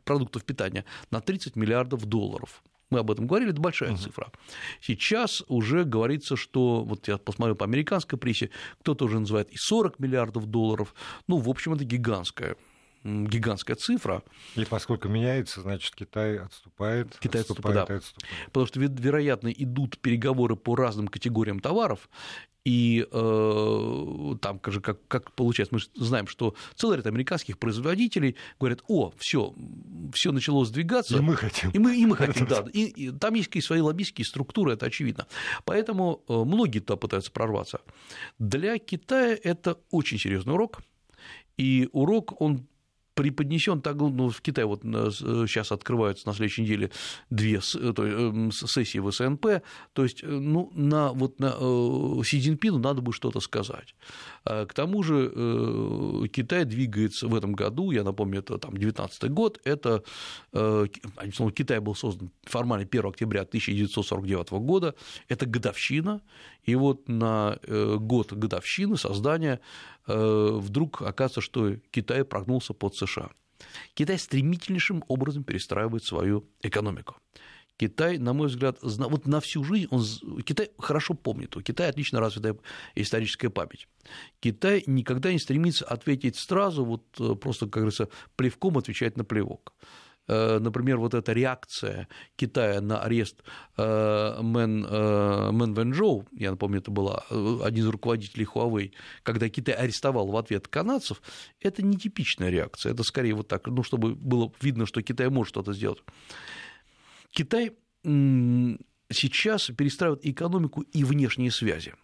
продуктов 0.04 0.46
питания 0.46 0.84
на 1.12 1.22
30 1.22 1.56
миллиардов 1.56 2.06
долларов 2.06 2.64
мы 2.90 3.00
об 3.00 3.12
этом 3.12 3.28
говорили, 3.28 3.52
это 3.52 3.62
большая 3.62 3.92
uh-huh. 3.92 3.98
цифра. 3.98 4.32
Сейчас 4.82 5.44
уже 5.48 5.84
говорится, 5.84 6.36
что, 6.36 6.84
вот 6.84 7.08
я 7.08 7.18
посмотрел 7.18 7.56
по 7.56 7.66
американской 7.66 8.18
прессе, 8.18 8.50
кто-то 8.82 9.06
уже 9.06 9.20
называет 9.20 9.50
и 9.52 9.58
40 9.58 10.00
миллиардов 10.00 10.46
долларов, 10.46 10.94
ну, 11.28 11.38
в 11.38 11.50
общем, 11.50 11.74
это 11.74 11.84
гигантская 11.84 12.56
гигантская 13.04 13.76
цифра. 13.76 14.24
И 14.56 14.66
поскольку 14.66 15.08
меняется, 15.08 15.62
значит, 15.62 15.96
Китай 15.96 16.38
отступает, 16.40 17.18
Китай 17.20 17.42
отступает, 17.42 17.78
отступает, 17.78 17.88
да. 17.88 17.96
отступает. 17.96 18.46
Потому 18.48 18.66
что, 18.68 18.80
вероятно, 18.80 19.48
идут 19.50 19.98
переговоры 20.00 20.56
по 20.56 20.76
разным 20.76 21.08
категориям 21.08 21.60
товаров, 21.60 22.10
и 22.66 23.08
э, 23.10 24.36
там, 24.42 24.60
как, 24.60 24.84
как, 24.84 25.08
как 25.08 25.32
получается, 25.32 25.74
мы 25.74 26.06
знаем, 26.06 26.28
что 26.28 26.56
целый 26.76 26.98
ряд 26.98 27.08
американских 27.08 27.58
производителей 27.58 28.36
говорят, 28.60 28.84
о, 28.88 29.12
все, 29.18 29.56
все 30.14 30.32
начало 30.32 30.66
сдвигаться. 30.66 31.18
И 31.18 31.22
мы 31.22 31.36
хотим. 31.36 31.72
И 31.72 31.80
мы, 31.80 31.98
и 31.98 32.06
мы 32.06 32.16
хотим, 32.16 32.46
да. 32.50 32.66
И, 32.74 32.86
и 32.86 33.12
там 33.12 33.34
есть 33.34 33.48
какие 33.48 33.64
свои 33.64 33.80
лоббистские 33.80 34.26
структуры, 34.26 34.74
это 34.74 34.86
очевидно. 34.86 35.26
Поэтому 35.64 36.24
э, 36.28 36.34
многие 36.34 36.80
туда 36.80 36.98
пытаются 36.98 37.32
прорваться. 37.32 37.82
Для 38.40 38.78
Китая 38.78 39.38
это 39.42 39.80
очень 39.90 40.20
серьезный 40.20 40.54
урок. 40.54 40.82
И 41.58 41.90
урок, 41.92 42.40
он 42.40 42.69
преподнесен 43.20 43.82
так, 43.82 43.98
ну, 43.98 44.30
в 44.30 44.42
Китае 44.42 44.66
вот 44.66 44.82
сейчас 44.82 45.72
э, 45.72 45.76
открываются 45.76 46.26
на 46.26 46.34
следующей 46.34 46.62
неделе 46.62 46.90
две 47.30 47.58
э, 47.58 48.50
сессии 48.52 49.00
в 49.00 49.12
СНП, 49.12 49.62
то 49.92 50.04
есть, 50.04 50.24
э, 50.24 50.28
ну, 50.28 50.72
на, 50.74 51.12
вот 51.12 51.38
на 51.38 51.52
Си 52.24 52.40
Цзиньпину 52.40 52.80
надо 52.80 53.02
бы 53.02 53.12
что-то 53.12 53.42
сказать. 53.42 53.94
А 54.46 54.66
к 54.66 54.74
тому 54.74 55.04
же 55.04 55.30
Китай 56.32 56.64
двигается 56.64 57.28
в 57.28 57.36
этом 57.36 57.52
году, 57.52 57.92
я 57.92 58.04
напомню, 58.04 58.40
это 58.40 58.58
там 58.58 58.78
19 58.78 59.32
год, 59.32 59.60
это 59.66 60.04
Китай 60.54 61.80
был 61.80 61.96
создан 61.96 62.32
формально 62.44 62.88
1 62.90 63.06
октября 63.06 63.42
1949 63.42 64.52
года, 64.52 64.96
это 65.28 65.46
годовщина, 65.46 66.22
и 66.64 66.76
вот 66.76 67.10
на 67.10 67.60
год 68.00 68.32
годовщины 68.32 68.98
создания 68.98 69.60
вдруг 70.16 71.02
оказывается, 71.02 71.42
что 71.42 71.76
Китай 71.92 72.24
прогнулся 72.24 72.74
под 72.74 72.96
США 72.96 73.10
США. 73.10 73.32
Китай 73.94 74.18
стремительнейшим 74.18 75.04
образом 75.08 75.44
перестраивает 75.44 76.04
свою 76.04 76.48
экономику. 76.62 77.18
Китай, 77.78 78.18
на 78.18 78.34
мой 78.34 78.48
взгляд, 78.48 78.78
вот 78.82 79.26
на 79.26 79.40
всю 79.40 79.64
жизнь, 79.64 79.88
он, 79.90 80.04
Китай 80.44 80.70
хорошо 80.78 81.14
помнит, 81.14 81.56
у 81.56 81.62
Китая 81.62 81.90
отлично 81.90 82.20
развитая 82.20 82.58
историческая 82.96 83.50
память. 83.50 83.88
Китай 84.42 84.84
никогда 84.86 85.32
не 85.32 85.40
стремится 85.40 85.86
ответить 85.86 86.36
сразу, 86.36 86.84
вот 86.84 87.04
э, 87.20 87.36
просто, 87.36 87.68
как 87.68 87.76
говорится, 87.76 88.10
плевком 88.36 88.78
отвечать 88.78 89.16
на 89.16 89.24
плевок. 89.24 89.74
Э, 90.30 90.60
например, 90.60 90.98
вот 90.98 91.16
эта 91.16 91.34
реакция 91.34 92.08
Китая 92.36 92.82
на 92.82 93.02
арест 93.02 93.44
э, 93.78 94.38
Мэн, 94.42 94.86
э, 94.88 95.52
Мэн 95.52 95.74
Ваньчжоу, 95.74 96.28
я 96.32 96.52
напомню, 96.52 96.80
это 96.80 96.92
была 96.92 97.24
один 97.64 97.86
из 97.86 97.88
руководителей 97.88 98.46
Huawei, 98.46 98.94
когда 99.24 99.50
Китай 99.50 99.74
арестовал 99.74 100.28
в 100.28 100.38
ответ 100.38 100.68
канадцев, 100.68 101.24
это 101.60 101.84
нетипичная 101.84 102.52
реакция, 102.52 102.94
это 102.94 103.02
скорее 103.02 103.34
вот 103.34 103.48
так, 103.48 103.66
ну, 103.68 103.82
чтобы 103.82 104.14
было 104.14 104.54
видно, 104.62 104.86
что 104.86 105.02
Китай 105.02 105.30
может 105.30 105.50
что-то 105.50 105.74
сделать. 105.74 106.04
Китай 107.32 107.72
сейчас 108.04 109.72
перестраивает 109.76 110.26
экономику 110.26 110.82
и 110.82 111.04
внешние 111.04 111.50
связи. 111.50 111.96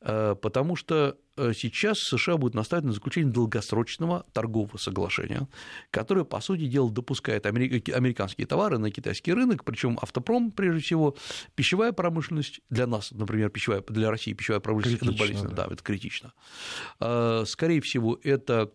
Э, 0.00 0.34
потому 0.40 0.76
что 0.76 1.16
э, 1.36 1.52
сейчас 1.54 1.98
США 1.98 2.36
будет 2.36 2.54
настаивать 2.54 2.86
на 2.86 2.92
заключении 2.92 3.30
долгосрочного 3.30 4.26
торгового 4.32 4.76
соглашения, 4.76 5.48
которое, 5.90 6.24
по 6.24 6.40
сути 6.40 6.66
дела, 6.66 6.90
допускает 6.90 7.46
американские 7.46 8.46
товары 8.46 8.78
на 8.78 8.90
китайский 8.90 9.32
рынок, 9.32 9.64
причем 9.64 9.98
автопром, 10.00 10.50
прежде 10.50 10.82
всего, 10.82 11.16
пищевая 11.54 11.92
промышленность, 11.92 12.60
для 12.70 12.86
нас, 12.86 13.10
например, 13.12 13.50
пищевая, 13.50 13.82
для 13.88 14.10
России 14.10 14.32
пищевая 14.32 14.60
промышленность 14.60 15.00
критично, 15.00 15.22
это 15.22 15.28
болезненно, 15.28 15.54
да. 15.54 15.66
да, 15.66 15.74
это 15.74 15.82
критично. 15.82 16.32
Э, 17.00 17.44
скорее 17.46 17.80
всего, 17.80 18.18
это 18.22 18.70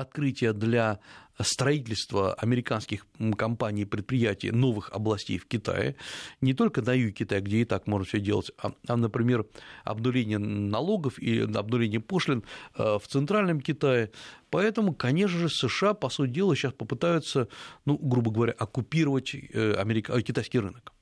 открытие 0.00 0.52
для 0.52 1.00
строительства 1.40 2.34
американских 2.34 3.06
компаний 3.36 3.82
и 3.82 3.84
предприятий 3.84 4.50
новых 4.50 4.90
областей 4.92 5.38
в 5.38 5.46
Китае, 5.46 5.96
не 6.40 6.54
только 6.54 6.82
на 6.82 6.94
юге 6.94 7.12
Китая, 7.12 7.40
где 7.40 7.58
и 7.58 7.64
так 7.64 7.86
можно 7.86 8.06
все 8.06 8.20
делать, 8.20 8.50
а, 8.58 8.72
а, 8.86 8.96
например, 8.96 9.46
обнуление 9.84 10.38
налогов 10.38 11.18
и 11.18 11.40
обнуление 11.40 12.00
пошлин 12.00 12.44
э, 12.76 12.98
в 12.98 13.06
центральном 13.06 13.60
Китае. 13.60 14.10
Поэтому, 14.50 14.94
конечно 14.94 15.38
же, 15.38 15.48
США, 15.48 15.94
по 15.94 16.08
сути 16.08 16.30
дела, 16.30 16.54
сейчас 16.56 16.72
попытаются, 16.72 17.48
ну, 17.84 17.98
грубо 17.98 18.30
говоря, 18.30 18.52
оккупировать 18.52 19.34
э, 19.34 19.74
америка... 19.74 20.20
китайский 20.22 20.58
рынок. 20.58 20.92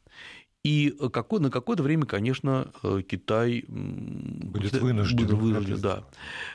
И 0.65 0.97
какой, 1.13 1.41
на 1.41 1.51
какое-то 1.51 1.83
время, 1.83 2.07
конечно, 2.07 2.73
э, 2.83 3.03
Китай 3.07 3.65
будет 3.69 4.73
вынужден. 4.73 5.17
Будет 5.19 5.33
вынужден 5.33 5.81
да. 5.81 6.05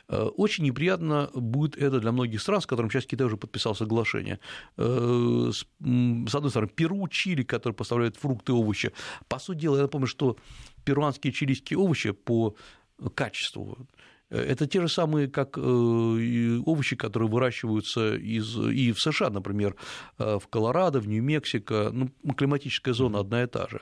Э, 0.08 0.24
очень 0.24 0.64
неприятно 0.64 1.30
будет 1.32 1.76
это 1.76 2.00
для 2.00 2.10
многих 2.10 2.42
стран, 2.42 2.60
с 2.60 2.66
которыми 2.66 2.90
сейчас 2.90 3.06
Китай 3.06 3.28
уже 3.28 3.36
подписал 3.36 3.76
соглашение. 3.76 4.40
Э, 4.76 5.52
с 5.52 6.34
одной 6.34 6.50
стороны, 6.50 6.72
Перу, 6.74 7.06
Чили, 7.06 7.44
которые 7.44 7.76
поставляют 7.76 8.16
фрукты 8.16 8.50
и 8.50 8.54
овощи. 8.54 8.92
По 9.28 9.38
сути 9.38 9.60
дела, 9.60 9.76
я 9.76 9.82
напомню, 9.82 10.08
что 10.08 10.36
перуанские 10.84 11.32
и 11.32 11.34
чилийские 11.34 11.78
овощи 11.78 12.10
по 12.10 12.56
качеству 13.14 13.78
это 14.30 14.66
те 14.66 14.80
же 14.80 14.88
самые, 14.88 15.28
как 15.28 15.58
э, 15.58 15.60
овощи, 15.60 16.96
которые 16.96 17.28
выращиваются 17.28 18.14
из, 18.14 18.56
и 18.56 18.92
в 18.92 19.00
США, 19.00 19.30
например, 19.30 19.74
э, 20.18 20.38
в 20.38 20.46
Колорадо, 20.48 21.00
в 21.00 21.08
Нью-Мексико, 21.08 21.90
ну, 21.92 22.10
климатическая 22.34 22.94
зона 22.94 23.20
одна 23.20 23.42
и 23.42 23.46
та 23.46 23.66
же. 23.68 23.80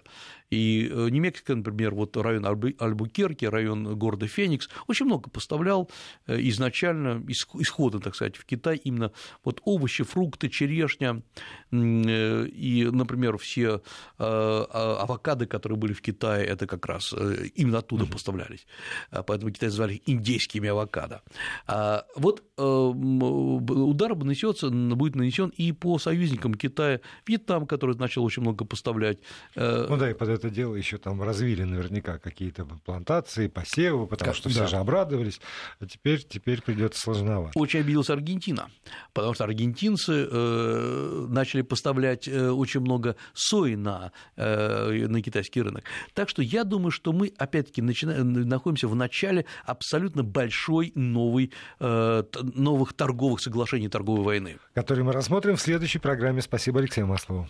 И 0.50 0.88
э, 0.90 1.08
Нью-Мексико, 1.10 1.54
например, 1.54 1.94
вот 1.94 2.16
район 2.16 2.46
Альбукерки, 2.46 3.44
район 3.44 3.98
города 3.98 4.26
Феникс, 4.26 4.68
очень 4.86 5.06
много 5.06 5.30
поставлял 5.30 5.90
изначально, 6.26 7.22
исходно, 7.28 8.00
так 8.00 8.14
сказать, 8.14 8.36
в 8.36 8.44
Китай 8.44 8.76
именно 8.76 9.12
вот 9.44 9.60
овощи, 9.64 10.04
фрукты, 10.04 10.48
черешня, 10.48 11.22
и, 11.70 12.88
например, 12.90 13.36
все 13.38 13.82
а, 14.18 14.98
авокады, 15.02 15.46
которые 15.46 15.78
были 15.78 15.92
в 15.92 16.00
Китае, 16.00 16.46
это 16.46 16.66
как 16.66 16.86
раз 16.86 17.12
именно 17.54 17.78
оттуда 17.78 18.06
поставлялись. 18.06 18.66
Поэтому 19.10 19.50
Китай 19.50 19.68
звали 19.68 19.94
их 19.94 20.08
индейскими 20.08 20.68
авокадо. 20.68 21.22
А 21.66 22.04
вот 22.16 22.42
э, 22.56 22.62
удар 22.62 24.16
нанесется, 24.16 24.70
будет 24.70 25.14
нанесен 25.14 25.52
и 25.56 25.72
по 25.72 25.98
союзникам 25.98 26.54
Китая, 26.54 27.00
Вьетнам, 27.26 27.66
который 27.66 27.96
начал 27.96 28.24
очень 28.24 28.42
много 28.42 28.64
поставлять. 28.64 29.18
Ну 29.54 29.96
да, 29.96 30.10
и 30.10 30.14
под 30.14 30.37
это 30.38 30.50
дело 30.50 30.74
еще 30.74 30.98
там 30.98 31.22
развили 31.22 31.64
наверняка 31.64 32.18
какие-то 32.18 32.64
плантации, 32.84 33.48
посевы, 33.48 34.06
потому 34.06 34.30
как, 34.30 34.36
что 34.36 34.48
все 34.48 34.60
да. 34.60 34.66
же 34.66 34.76
обрадовались, 34.76 35.40
а 35.80 35.86
теперь, 35.86 36.22
теперь 36.22 36.62
придется 36.62 37.00
сложновато. 37.00 37.58
Очень 37.58 37.80
обиделась 37.80 38.10
Аргентина, 38.10 38.70
потому 39.12 39.34
что 39.34 39.44
аргентинцы 39.44 40.28
э, 40.30 41.26
начали 41.28 41.62
поставлять 41.62 42.28
э, 42.28 42.50
очень 42.50 42.80
много 42.80 43.16
сои 43.34 43.74
на, 43.74 44.12
э, 44.36 45.06
на 45.06 45.22
китайский 45.22 45.62
рынок. 45.62 45.84
Так 46.14 46.28
что 46.28 46.42
я 46.42 46.64
думаю, 46.64 46.90
что 46.90 47.12
мы 47.12 47.32
опять-таки 47.36 47.82
начинаем, 47.82 48.32
находимся 48.32 48.88
в 48.88 48.94
начале 48.94 49.44
абсолютно 49.64 50.22
большой 50.22 50.92
новой, 50.94 51.52
новых 51.80 52.92
торговых 52.92 53.40
соглашений, 53.40 53.88
торговой 53.88 54.24
войны. 54.24 54.58
Которые 54.74 55.04
мы 55.04 55.12
рассмотрим 55.12 55.56
в 55.56 55.60
следующей 55.60 55.98
программе. 55.98 56.40
Спасибо 56.42 56.80
Алексею 56.80 57.06
Маслову. 57.06 57.48